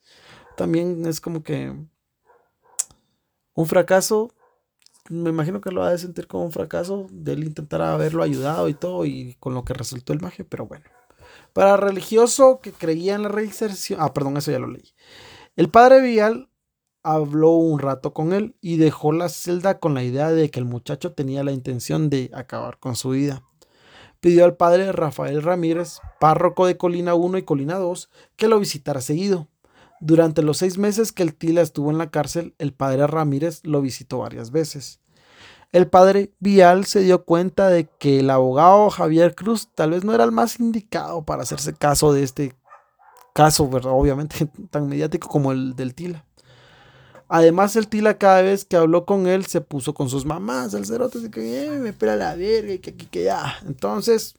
[0.56, 1.76] También es como que
[3.52, 4.32] un fracaso
[5.10, 8.70] me imagino que lo ha de sentir como un fracaso de él intentar haberlo ayudado
[8.70, 10.86] y todo, y con lo que resultó el magia, pero bueno.
[11.54, 14.92] Para el religioso que creía en la reinserción, ah, perdón, eso ya lo leí.
[15.54, 16.50] El padre Vial
[17.04, 20.66] habló un rato con él y dejó la celda con la idea de que el
[20.66, 23.44] muchacho tenía la intención de acabar con su vida.
[24.18, 29.00] Pidió al padre Rafael Ramírez, párroco de Colina 1 y Colina 2, que lo visitara
[29.00, 29.48] seguido.
[30.00, 33.80] Durante los seis meses que el Tila estuvo en la cárcel, el padre Ramírez lo
[33.80, 35.03] visitó varias veces.
[35.74, 40.14] El padre Vial se dio cuenta de que el abogado Javier Cruz tal vez no
[40.14, 42.54] era el más indicado para hacerse caso de este
[43.32, 46.24] caso, obviamente tan mediático como el del Tila.
[47.26, 50.86] Además, el Tila cada vez que habló con él se puso con sus mamás, el
[50.86, 53.58] cerote, así que eh, me espera la verga que, que, que ya.
[53.66, 54.36] Entonces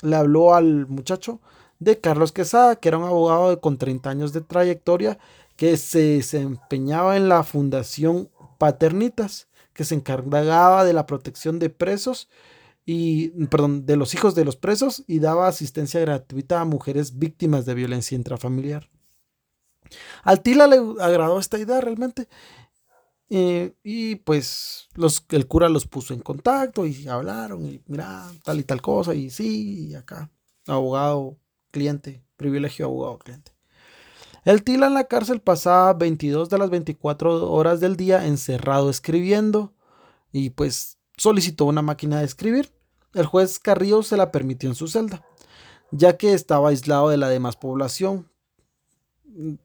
[0.00, 1.38] le habló al muchacho
[1.78, 5.16] de Carlos Quesada, que era un abogado con 30 años de trayectoria
[5.54, 12.28] que se desempeñaba en la Fundación Paternitas, que se encargaba de la protección de presos
[12.84, 17.64] y, perdón, de los hijos de los presos y daba asistencia gratuita a mujeres víctimas
[17.64, 18.90] de violencia intrafamiliar.
[20.22, 22.28] Al Tila le agradó esta idea realmente.
[23.34, 28.60] Eh, y pues los, el cura los puso en contacto y hablaron y mira, tal
[28.60, 30.30] y tal cosa y sí, y acá,
[30.66, 31.38] abogado
[31.70, 33.52] cliente, privilegio abogado cliente.
[34.44, 39.72] El Tila en la cárcel pasaba 22 de las 24 horas del día encerrado escribiendo
[40.32, 42.72] y pues solicitó una máquina de escribir.
[43.14, 45.24] El juez Carrillo se la permitió en su celda,
[45.92, 48.28] ya que estaba aislado de la demás población.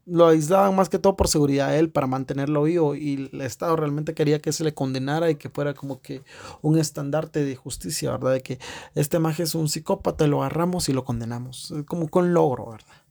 [0.05, 3.75] Lo aislaban más que todo por seguridad de él para mantenerlo vivo y el Estado
[3.77, 6.21] realmente quería que se le condenara y que fuera como que
[6.61, 8.33] un estandarte de justicia, ¿verdad?
[8.33, 8.59] De que
[8.93, 13.06] este maje es un psicópata, lo agarramos y lo condenamos, como con logro, ¿verdad?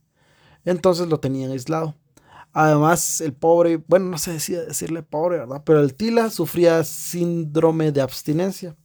[0.67, 1.95] Entonces lo tenían aislado.
[2.53, 5.63] Además, el pobre, bueno, no sé decirle pobre, ¿verdad?
[5.65, 8.77] Pero el Tila sufría síndrome de abstinencia,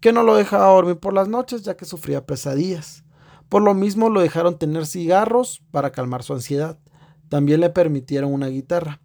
[0.00, 3.04] que no lo dejaba dormir por las noches ya que sufría pesadillas.
[3.48, 6.78] Por lo mismo lo dejaron tener cigarros para calmar su ansiedad.
[7.28, 9.00] También le permitieron una guitarra.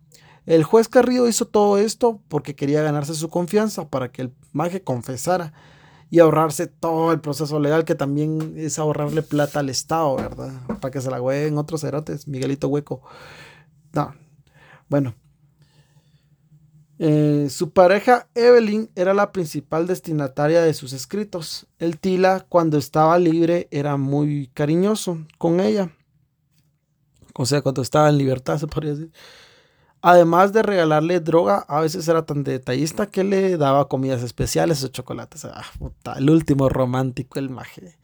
[0.46, 4.84] El juez Carrillo hizo todo esto porque quería ganarse su confianza para que el maje
[4.84, 5.54] confesara
[6.10, 10.54] y ahorrarse todo el proceso legal, que también es ahorrarle plata al Estado, ¿verdad?
[10.80, 13.02] Para que se la en otros cerotes, Miguelito Hueco.
[13.94, 14.14] No.
[14.88, 15.16] Bueno.
[16.98, 21.68] Eh, su pareja Evelyn era la principal destinataria de sus escritos.
[21.78, 25.92] El Tila, cuando estaba libre, era muy cariñoso con ella.
[27.34, 29.12] O sea, cuando estaba en libertad, se podría decir.
[30.08, 34.90] Además de regalarle droga, a veces era tan detallista que le daba comidas especiales o
[34.90, 35.46] chocolates.
[35.46, 37.98] Ah, puta, el último romántico, el maje.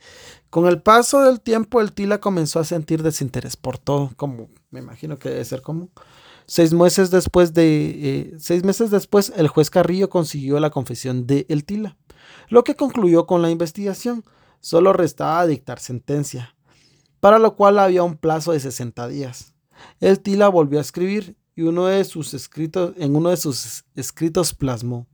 [0.49, 4.80] Con el paso del tiempo, el Tila comenzó a sentir desinterés por todo, como me
[4.80, 5.91] imagino que debe ser común.
[6.47, 11.45] Seis meses después de eh, seis meses después, el juez Carrillo consiguió la confesión de
[11.49, 11.97] El Tila,
[12.49, 14.24] lo que concluyó con la investigación.
[14.60, 16.56] Solo restaba dictar sentencia,
[17.20, 19.54] para lo cual había un plazo de 60 días.
[19.99, 24.54] El Tila volvió a escribir y uno de sus escritos, en uno de sus escritos
[24.54, 25.08] plasmó,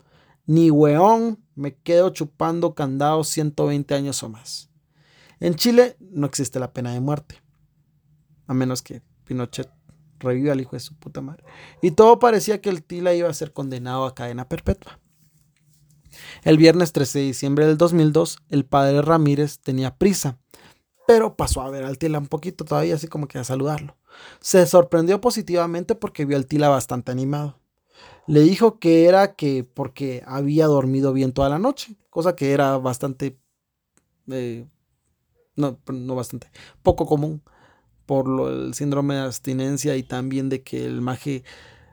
[0.45, 4.69] ni weón me quedo chupando candados 120 años o más.
[5.39, 7.41] En Chile no existe la pena de muerte,
[8.47, 9.69] a menos que Pinochet
[10.19, 11.43] reviva al hijo de su puta madre.
[11.81, 14.99] Y todo parecía que el Tila iba a ser condenado a cadena perpetua.
[16.43, 20.39] El viernes 13 de diciembre del 2002, el padre Ramírez tenía prisa,
[21.05, 23.95] pero pasó a ver al Tila un poquito todavía, así como que a saludarlo.
[24.39, 27.59] Se sorprendió positivamente porque vio al Tila bastante animado.
[28.27, 32.77] Le dijo que era que porque había dormido bien toda la noche, cosa que era
[32.77, 33.39] bastante,
[34.29, 34.67] eh,
[35.55, 36.51] no, no bastante,
[36.83, 37.41] poco común
[38.07, 41.43] por lo, el síndrome de abstinencia y también de que el maje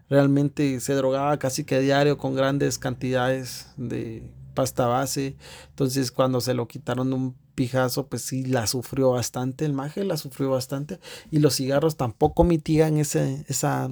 [0.09, 5.37] realmente se drogaba casi que a diario con grandes cantidades de pasta base.
[5.71, 10.17] Entonces cuando se lo quitaron un pijazo, pues sí la sufrió bastante, el maje la
[10.17, 11.01] sufrió bastante.
[11.31, 13.91] Y los cigarros tampoco mitigan ese, esa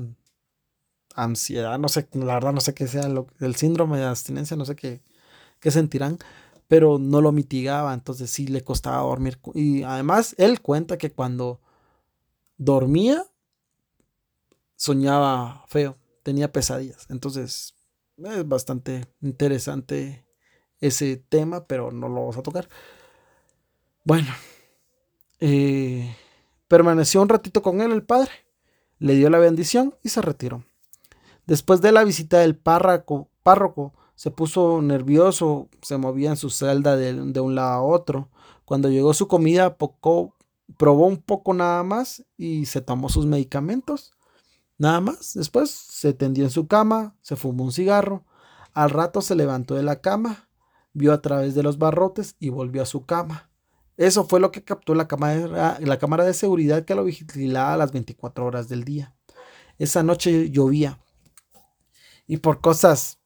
[1.15, 3.09] ansiedad, no sé, la verdad no sé qué sea
[3.41, 5.03] el síndrome de abstinencia, no sé qué,
[5.61, 6.19] qué sentirán,
[6.69, 9.39] pero no lo mitigaba, entonces sí le costaba dormir.
[9.55, 11.61] Y además él cuenta que cuando
[12.57, 13.25] dormía,
[14.77, 17.07] soñaba feo, tenía pesadillas.
[17.11, 17.75] Entonces
[18.17, 20.25] es bastante interesante
[20.81, 22.69] ese tema, pero no lo vamos a tocar.
[24.05, 24.29] Bueno,
[25.39, 26.17] eh,
[26.67, 28.31] permaneció un ratito con él el padre,
[28.99, 30.65] le dio la bendición y se retiró.
[31.47, 36.97] Después de la visita del párroco, párroco se puso nervioso, se movía en su celda
[36.97, 38.29] de, un lado a otro.
[38.65, 40.37] Cuando llegó su comida, poco,
[40.77, 44.13] probó un poco nada más y se tomó sus medicamentos.
[44.79, 45.35] Nada más.
[45.35, 48.25] Después se tendió en su cama, se fumó un cigarro.
[48.75, 50.49] Al rato se levantó de la cama,
[50.93, 53.52] vio a través de los barrotes y volvió a su cama.
[53.97, 58.45] Eso fue lo que captó la cámara, de seguridad que lo vigilaba a las 24
[58.45, 59.15] horas del día.
[59.79, 60.99] Esa noche llovía.
[62.27, 63.19] Y por cosas,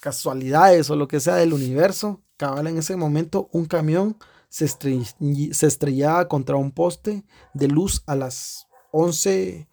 [0.00, 4.16] casualidades o lo que sea del universo, cabal en ese momento un camión
[4.48, 7.24] se, se estrellaba contra un poste
[7.54, 9.68] de luz a las 11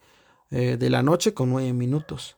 [0.51, 2.37] eh, de la noche con 9 minutos.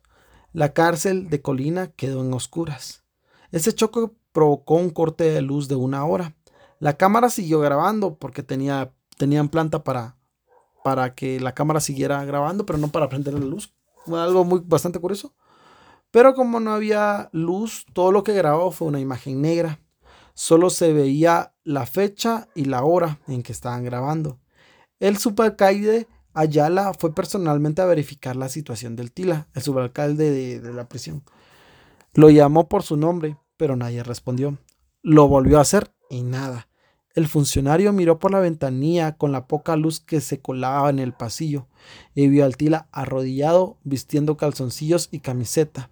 [0.54, 3.04] La cárcel de Colina quedó en oscuras.
[3.52, 6.36] Ese choque provocó un corte de luz de una hora.
[6.82, 10.18] La cámara siguió grabando porque tenía, tenían planta para,
[10.84, 13.72] para que la cámara siguiera grabando, pero no para prender la luz.
[14.08, 15.36] Algo muy bastante curioso.
[16.10, 19.80] Pero como no había luz, todo lo que grabó fue una imagen negra.
[20.34, 24.40] Solo se veía la fecha y la hora en que estaban grabando.
[25.00, 30.90] El supercaide Ayala fue personalmente a verificar la situación del Tila, el subalcalde de la
[30.90, 31.24] prisión.
[32.16, 34.58] Lo llamó por su nombre, pero nadie respondió.
[35.04, 36.70] Lo volvió a hacer y nada.
[37.14, 41.14] El funcionario miró por la ventanilla con la poca luz que se colaba en el
[41.14, 41.68] pasillo
[42.16, 45.90] y vio al Tila arrodillado vistiendo calzoncillos y camiseta.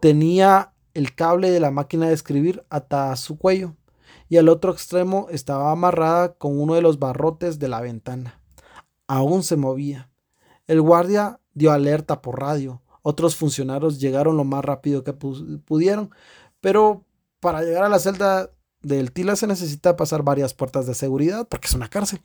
[0.00, 3.76] Tenía el cable de la máquina de escribir atado a su cuello
[4.28, 8.40] y al otro extremo estaba amarrada con uno de los barrotes de la ventana.
[9.06, 10.10] Aún se movía.
[10.66, 12.82] El guardia dio alerta por radio.
[13.02, 16.10] Otros funcionarios llegaron lo más rápido que pudieron,
[16.60, 17.04] pero
[17.38, 18.50] para llegar a la celda
[18.84, 22.20] del Tila se necesita pasar varias puertas de seguridad porque es una cárcel.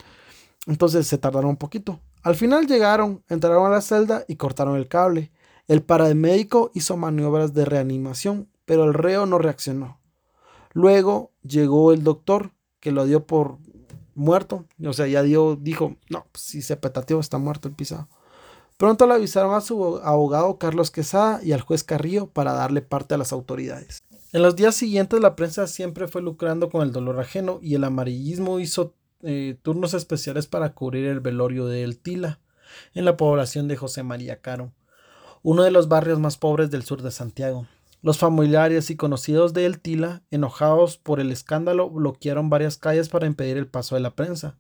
[0.68, 2.00] Entonces se tardaron un poquito.
[2.22, 5.32] Al final llegaron, entraron a la celda y cortaron el cable.
[5.68, 10.00] El paramédico hizo maniobras de reanimación, pero el reo no reaccionó.
[10.74, 13.58] Luego llegó el doctor que lo dio por
[14.16, 14.66] muerto.
[14.86, 18.08] O sea, ya dio, dijo, no, pues, si se petateó, está muerto el pisado.
[18.78, 23.16] Pronto le avisaron a su abogado Carlos Quesada y al juez Carrillo para darle parte
[23.16, 24.04] a las autoridades.
[24.32, 27.84] En los días siguientes la prensa siempre fue lucrando con el dolor ajeno y el
[27.84, 32.40] amarillismo hizo eh, turnos especiales para cubrir el velorio de El Tila
[32.94, 34.72] en la población de José María Caro,
[35.42, 37.66] uno de los barrios más pobres del sur de Santiago.
[38.04, 43.26] Los familiares y conocidos de El Tila, enojados por el escándalo, bloquearon varias calles para
[43.26, 44.60] impedir el paso de la prensa.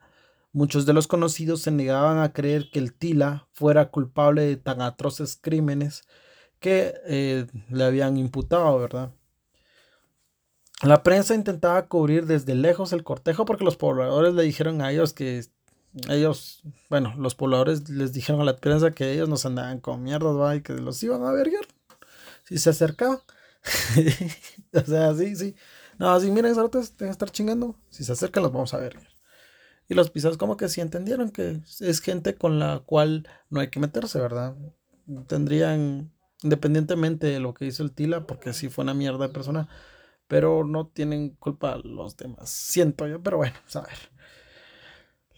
[0.51, 4.81] Muchos de los conocidos se negaban a creer que el Tila fuera culpable de tan
[4.81, 6.07] atroces crímenes
[6.59, 9.11] que eh, le habían imputado, ¿verdad?
[10.81, 15.13] La prensa intentaba cubrir desde lejos el cortejo porque los pobladores le dijeron a ellos
[15.13, 15.43] que
[16.07, 20.37] ellos, bueno, los pobladores les dijeron a la prensa que ellos nos andaban con mierdas,
[20.37, 21.67] va, y que los iban a verguer
[22.49, 23.19] si se acercaban.
[24.73, 25.55] o sea, sí, sí.
[25.99, 27.75] No, así miren, esos tienen que estar chingando.
[27.89, 28.97] Si se acercan, los vamos a ver.
[29.87, 33.69] Y los pisados como que sí entendieron que es gente con la cual no hay
[33.69, 34.55] que meterse, ¿verdad?
[35.27, 36.11] Tendrían,
[36.41, 39.67] independientemente de lo que hizo el Tila, porque sí fue una mierda de persona,
[40.29, 42.51] pero no tienen culpa los demás.
[42.51, 43.97] Siento yo, pero bueno, a ver.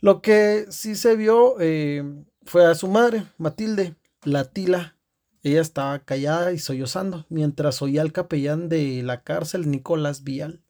[0.01, 2.03] Lo que sí se vio eh,
[2.43, 4.97] fue a su madre, Matilde, la Tila.
[5.43, 10.61] Ella estaba callada y sollozando mientras oía al capellán de la cárcel, Nicolás Vial.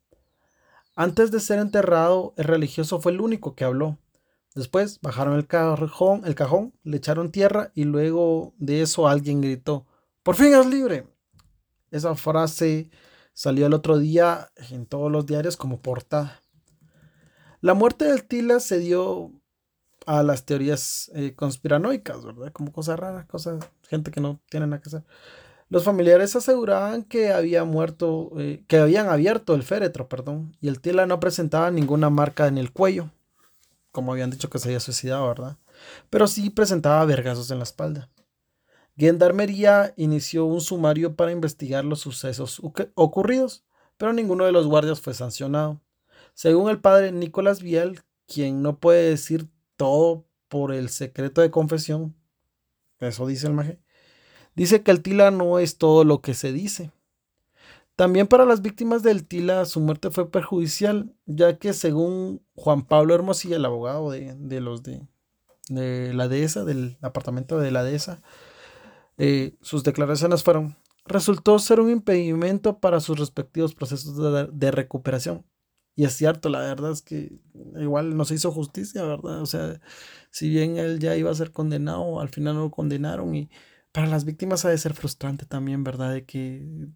[0.96, 3.98] Antes de ser enterrado, el religioso fue el único que habló.
[4.54, 9.88] Después bajaron el cajón, el cajón, le echaron tierra y luego de eso alguien gritó,
[10.22, 11.08] ¡Por fin es libre!
[11.90, 12.92] Esa frase
[13.34, 16.42] salió el otro día en todos los diarios como portada.
[17.62, 19.32] La muerte del Tila se dio
[20.06, 22.52] a las teorías eh, conspiranoicas, ¿verdad?
[22.52, 25.04] Como cosas raras, cosas, gente que no tiene nada que hacer.
[25.70, 30.82] Los familiares aseguraban que había muerto, eh, que habían abierto el féretro, perdón, y el
[30.82, 33.12] Tila no presentaba ninguna marca en el cuello,
[33.92, 35.58] como habían dicho que se había suicidado, ¿verdad?
[36.10, 38.10] Pero sí presentaba vergazos en la espalda.
[38.98, 42.62] Gendarmería inició un sumario para investigar los sucesos
[42.96, 43.64] ocurridos,
[43.98, 45.82] pero ninguno de los guardias fue sancionado.
[46.34, 52.16] Según el padre Nicolás Vial, quien no puede decir todo por el secreto de confesión,
[53.00, 53.80] eso dice el maje,
[54.56, 56.92] dice que el Tila no es todo lo que se dice.
[57.96, 63.14] También para las víctimas del Tila su muerte fue perjudicial, ya que según Juan Pablo
[63.14, 65.08] Hermosilla, el abogado de, los de,
[65.70, 68.22] la dehesa, del apartamento de la dehesa,
[69.18, 75.46] eh, sus declaraciones fueron, resultó ser un impedimento para sus respectivos procesos de, de, recuperación.
[75.96, 77.40] Y es cierto, la verdad es que
[77.80, 79.42] igual no se hizo justicia, ¿verdad?
[79.42, 79.80] O sea,
[80.32, 83.50] si bien él ya iba a ser condenado, al final no lo condenaron y
[83.92, 86.14] para las víctimas ha de ser frustrante también, ¿verdad?
[86.14, 86.90] De que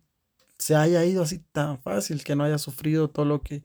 [0.58, 3.64] se haya ido así tan fácil, que no haya sufrido todo lo que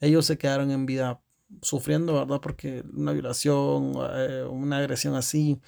[0.00, 1.20] ellos se quedaron en vida
[1.62, 2.40] sufriendo, ¿verdad?
[2.40, 5.60] Porque una violación, eh, una agresión así,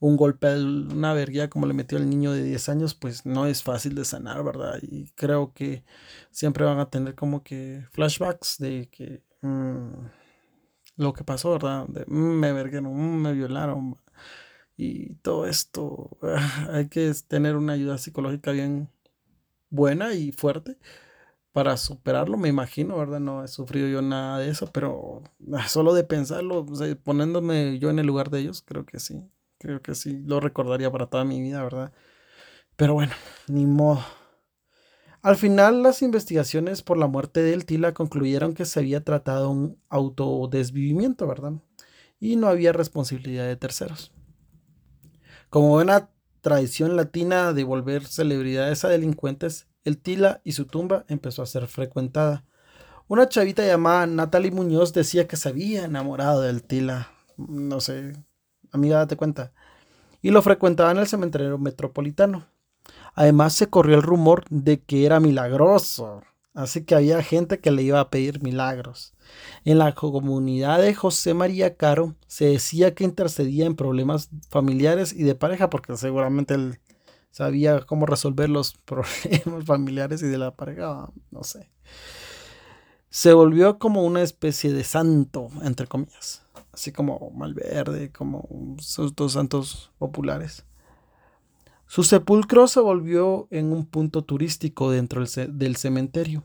[0.00, 3.62] un golpe, una vergüenza como le metió el niño de 10 años, pues no es
[3.62, 4.78] fácil de sanar, ¿verdad?
[4.82, 5.84] Y creo que
[6.30, 10.06] siempre van a tener como que flashbacks de que mm,
[10.96, 11.86] lo que pasó, ¿verdad?
[11.88, 13.98] De, mm, me vergueron, mm, me violaron,
[14.76, 16.18] y todo esto,
[16.70, 18.90] hay que tener una ayuda psicológica bien
[19.70, 20.78] buena y fuerte
[21.54, 23.20] para superarlo, me imagino, ¿verdad?
[23.20, 26.66] No he sufrido yo nada de eso, pero ah, solo de pensarlo,
[27.04, 29.22] poniéndome yo en el lugar de ellos, creo que sí,
[29.58, 31.92] creo que sí, lo recordaría para toda mi vida, ¿verdad?
[32.74, 33.12] Pero bueno,
[33.46, 34.04] ni modo.
[35.22, 39.78] Al final, las investigaciones por la muerte del Tila concluyeron que se había tratado un
[39.90, 41.52] autodesvivimiento, ¿verdad?
[42.18, 44.10] Y no había responsabilidad de terceros.
[45.50, 51.42] Como buena tradición latina de volver celebridades a delincuentes, el Tila y su tumba empezó
[51.42, 52.44] a ser frecuentada.
[53.06, 57.10] Una chavita llamada Natalie Muñoz decía que se había enamorado del Tila.
[57.36, 58.14] No sé,
[58.72, 59.52] amiga, date cuenta.
[60.22, 62.46] Y lo frecuentaba en el cementerio metropolitano.
[63.14, 66.22] Además se corrió el rumor de que era milagroso.
[66.54, 69.12] Así que había gente que le iba a pedir milagros.
[69.64, 75.24] En la comunidad de José María Caro se decía que intercedía en problemas familiares y
[75.24, 76.78] de pareja, porque seguramente él
[77.34, 81.68] sabía cómo resolver los problemas familiares y de la pareja, no sé.
[83.10, 89.32] Se volvió como una especie de santo, entre comillas, así como Malverde, como sus dos
[89.32, 90.64] santos populares.
[91.86, 96.44] Su sepulcro se volvió en un punto turístico dentro del cementerio.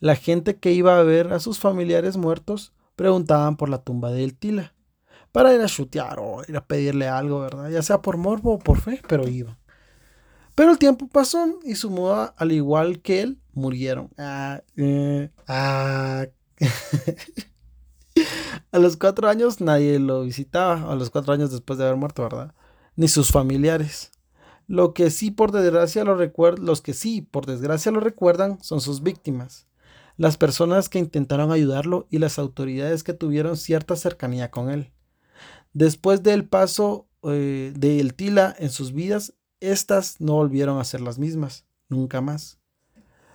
[0.00, 4.36] La gente que iba a ver a sus familiares muertos preguntaban por la tumba del
[4.36, 4.74] Tila,
[5.30, 7.70] para ir a chutear o ir a pedirle algo, ¿verdad?
[7.70, 9.58] Ya sea por morbo o por fe, pero iba.
[10.54, 14.10] Pero el tiempo pasó y su moda, al igual que él, murieron.
[14.18, 16.26] Ah, eh, ah.
[18.72, 22.22] a los cuatro años nadie lo visitaba, a los cuatro años después de haber muerto,
[22.22, 22.54] ¿verdad?
[22.96, 24.12] Ni sus familiares.
[24.66, 29.02] Lo que sí por desgracia lo los que sí por desgracia lo recuerdan son sus
[29.02, 29.66] víctimas,
[30.16, 34.92] las personas que intentaron ayudarlo y las autoridades que tuvieron cierta cercanía con él.
[35.74, 41.00] Después del paso eh, de El Tila en sus vidas, estas no volvieron a ser
[41.00, 42.58] las mismas, nunca más.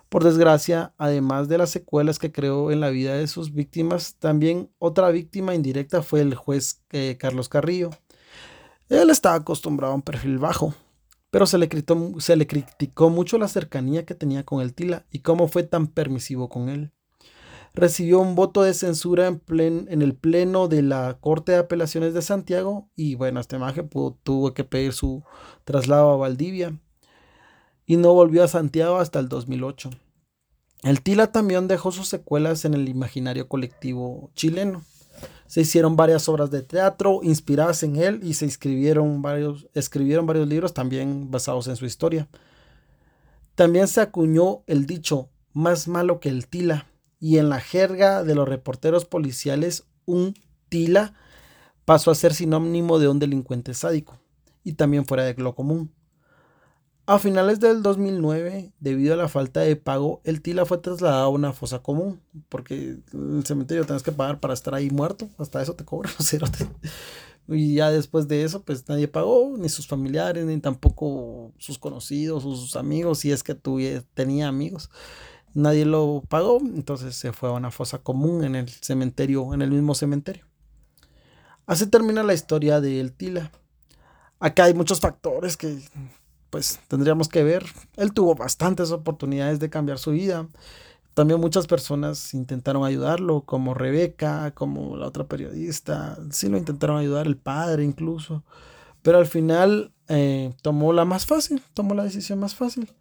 [0.08, 4.68] Por desgracia, además de las secuelas que creó en la vida de sus víctimas, también
[4.78, 7.90] otra víctima indirecta fue el juez eh, Carlos Carrillo.
[8.88, 10.74] Él estaba acostumbrado a un perfil bajo,
[11.30, 11.68] pero se le,
[12.18, 15.86] se le criticó mucho la cercanía que tenía con el Tila y cómo fue tan
[15.86, 16.92] permisivo con él.
[17.80, 19.42] Recibió un voto de censura en,
[19.88, 24.54] en el pleno de la Corte de Apelaciones de Santiago y bueno, este maje tuvo
[24.54, 25.24] que pedir su
[25.64, 26.78] traslado a Valdivia
[27.86, 29.90] y no volvió a Santiago hasta el 2008.
[30.82, 34.84] El Tila también dejó sus secuelas en el imaginario colectivo chileno.
[35.46, 40.46] Se hicieron varias obras de teatro inspiradas en él y se escribieron varios, escribieron varios
[40.48, 42.28] libros también basados en su historia.
[43.54, 46.89] También se acuñó el dicho más malo que el Tila
[47.20, 50.34] y en la jerga de los reporteros policiales un
[50.68, 51.14] Tila
[51.84, 54.18] pasó a ser sinónimo de un delincuente sádico
[54.64, 55.92] y también fuera de lo común.
[57.06, 61.28] A finales del 2009, debido a la falta de pago, el Tila fue trasladado a
[61.28, 65.74] una fosa común, porque el cementerio tienes que pagar para estar ahí muerto, hasta eso
[65.74, 66.66] te cobran los cerotes.
[67.48, 72.44] Y ya después de eso, pues nadie pagó, ni sus familiares, ni tampoco sus conocidos,
[72.44, 74.88] sus amigos, si es que tuviera, tenía amigos.
[75.54, 79.70] Nadie lo pagó, entonces se fue a una fosa común en el cementerio, en el
[79.70, 80.46] mismo cementerio.
[81.66, 83.50] Así termina la historia de El Tila.
[84.38, 85.78] Acá hay muchos factores que
[86.50, 87.64] pues tendríamos que ver.
[87.96, 90.48] Él tuvo bastantes oportunidades de cambiar su vida.
[91.14, 96.18] También muchas personas intentaron ayudarlo, como Rebeca, como la otra periodista.
[96.30, 98.44] Sí lo intentaron ayudar, el padre incluso.
[99.02, 102.92] Pero al final eh, tomó la más fácil, tomó la decisión más fácil.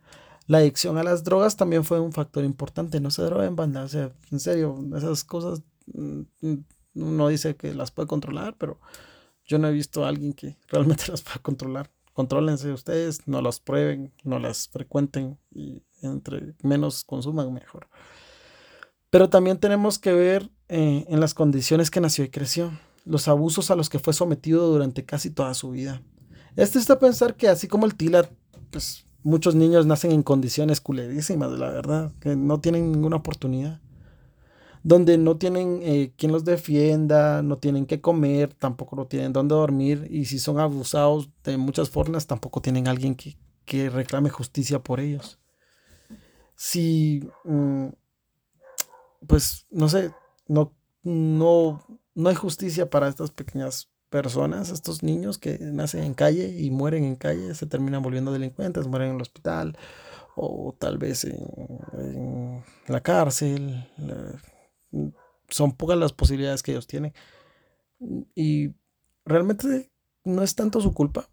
[0.49, 2.99] La adicción a las drogas también fue un factor importante.
[2.99, 3.83] No se droga en banda.
[3.83, 5.61] O sea, en serio, esas cosas
[5.93, 6.63] mm, mm,
[6.95, 8.79] uno dice que las puede controlar, pero
[9.45, 13.61] yo no he visto a alguien que realmente las pueda controlar contrólense ustedes, no las
[13.61, 17.87] prueben, no las frecuenten y entre menos consuman mejor.
[19.09, 23.71] Pero también tenemos que ver eh, en las condiciones que nació y creció, los abusos
[23.71, 26.01] a los que fue sometido durante casi toda su vida.
[26.57, 28.29] Este está pensar que así como el Tila,
[28.69, 33.81] pues muchos niños nacen en condiciones culerísimas, la verdad, que no tienen ninguna oportunidad
[34.83, 39.55] donde no tienen eh, quien los defienda, no tienen que comer, tampoco no tienen dónde
[39.55, 43.37] dormir y si son abusados de muchas formas, tampoco tienen alguien que,
[43.89, 45.37] reclame justicia por ellos.
[46.55, 47.87] Si, mm,
[49.27, 50.11] pues, no sé,
[50.47, 51.83] no, no,
[52.15, 57.03] no hay justicia para estas pequeñas personas, estos niños que nacen en calle y mueren
[57.03, 59.77] en calle, se terminan volviendo delincuentes, mueren en el hospital
[60.35, 63.85] o tal vez en, la cárcel
[65.49, 67.13] son pocas las posibilidades que ellos tienen.
[68.35, 68.73] Y
[69.25, 69.91] realmente
[70.23, 71.29] no es tanto su culpa.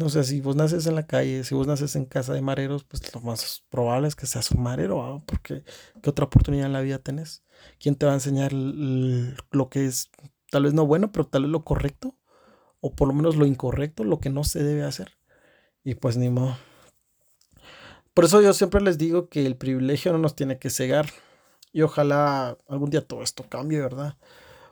[0.00, 2.84] O sea, si vos naces en la calle, si vos naces en casa de mareros,
[2.84, 5.64] pues lo más probable es que seas un marero, porque
[6.00, 7.42] ¿qué otra oportunidad en la vida tenés?
[7.78, 10.10] ¿Quién te va a enseñar lo que es,
[10.50, 12.16] tal vez no bueno, pero tal vez lo correcto?
[12.80, 15.12] O por lo menos lo incorrecto, lo que no se debe hacer.
[15.84, 16.56] Y pues ni modo.
[18.14, 21.06] Por eso yo siempre les digo que el privilegio no nos tiene que cegar.
[21.72, 24.16] Y ojalá algún día todo esto cambie, ¿verdad?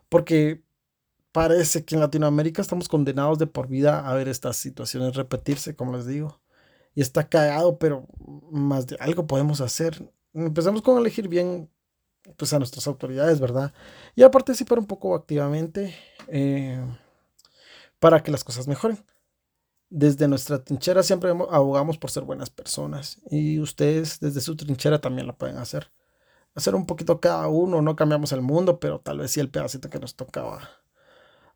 [0.08, 0.62] Porque
[1.32, 5.96] parece que en Latinoamérica estamos condenados de por vida a ver estas situaciones repetirse, como
[5.96, 6.40] les digo.
[6.94, 8.06] Y está cagado, pero
[8.50, 10.12] más de algo podemos hacer.
[10.34, 11.70] Empezamos con elegir bien
[12.36, 13.72] pues, a nuestras autoridades, ¿verdad?
[14.14, 15.94] Y a participar un poco activamente
[16.28, 16.80] eh,
[17.98, 18.98] para que las cosas mejoren.
[19.90, 25.26] Desde nuestra trinchera siempre abogamos por ser buenas personas y ustedes desde su trinchera también
[25.26, 25.90] lo pueden hacer
[26.58, 29.88] hacer un poquito cada uno, no cambiamos el mundo, pero tal vez sí el pedacito
[29.88, 30.68] que nos tocaba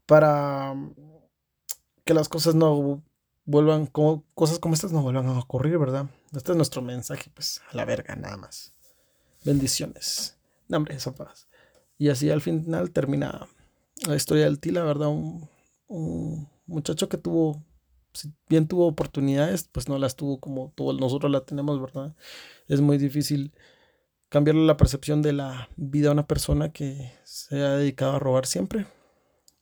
[0.07, 0.95] para mm,
[2.05, 3.03] que las cosas no
[3.45, 6.07] vuelvan, como, cosas como estas no vuelvan a ocurrir, ¿verdad?
[6.35, 8.73] Este es nuestro mensaje, pues, a la verga, nada más.
[9.45, 10.37] Bendiciones.
[10.73, 11.15] Hombre, eso.
[11.99, 13.47] Y así al final termina
[14.07, 15.09] la historia del Tila, ¿verdad?
[15.09, 15.49] Un,
[15.89, 17.63] un muchacho que tuvo,
[18.13, 22.15] si bien tuvo oportunidades, pues no las tuvo como todos nosotros la tenemos, ¿verdad?
[22.69, 23.53] Es muy difícil
[24.29, 28.47] cambiarle la percepción de la vida a una persona que se ha dedicado a robar
[28.47, 28.87] siempre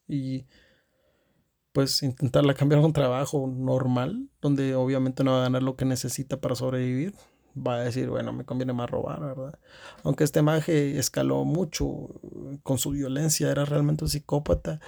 [0.06, 0.46] y
[1.72, 5.84] pues intentarla cambiar a un trabajo normal donde obviamente no va a ganar lo que
[5.84, 7.14] necesita para sobrevivir
[7.56, 9.58] va a decir bueno me conviene más robar verdad
[10.02, 12.08] aunque este maje escaló mucho
[12.62, 14.80] con su violencia era realmente un psicópata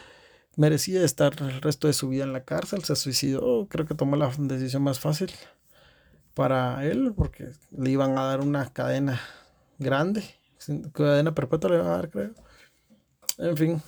[0.57, 4.17] merecía estar el resto de su vida en la cárcel se suicidó creo que tomó
[4.17, 5.31] la decisión más fácil
[6.35, 9.21] para él porque le iban a dar una cadena
[9.79, 10.23] grande.
[10.93, 12.35] Cadena perpetua le van a dar, creo.
[13.39, 13.83] En fin,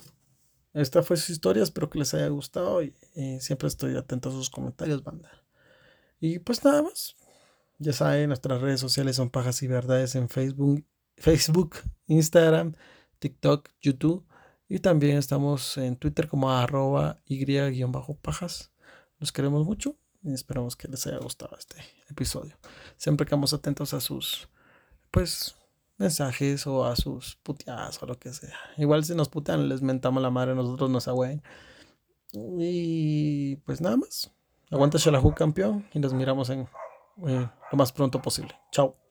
[0.73, 1.63] esta fue su historia.
[1.63, 2.93] Espero que les haya gustado y,
[3.39, 5.29] siempre estoy atento a sus comentarios, banda.
[6.19, 7.15] Y pues nada más.
[7.77, 10.85] Ya saben, nuestras redes sociales son Pajas y Verdades en Facebook,
[11.17, 11.75] Facebook,
[12.07, 12.73] Instagram,
[13.19, 14.25] TikTok, YouTube.
[14.67, 18.71] Y también estamos en Twitter como arroba y-pajas.
[19.19, 21.75] Los queremos mucho y esperamos que les haya gustado este
[22.09, 22.57] episodio.
[22.97, 24.49] Siempre quedamos atentos a sus,
[25.11, 25.55] pues,
[25.97, 28.57] mensajes o a sus puteadas o lo que sea.
[28.77, 31.43] Igual si nos putean, les mentamos la madre, nosotros nos agüen.
[32.33, 34.31] Y pues nada más.
[34.71, 36.67] Aguanta Shalahu campeón y nos miramos en
[37.27, 38.55] eh, lo más pronto posible.
[38.71, 39.04] Chao.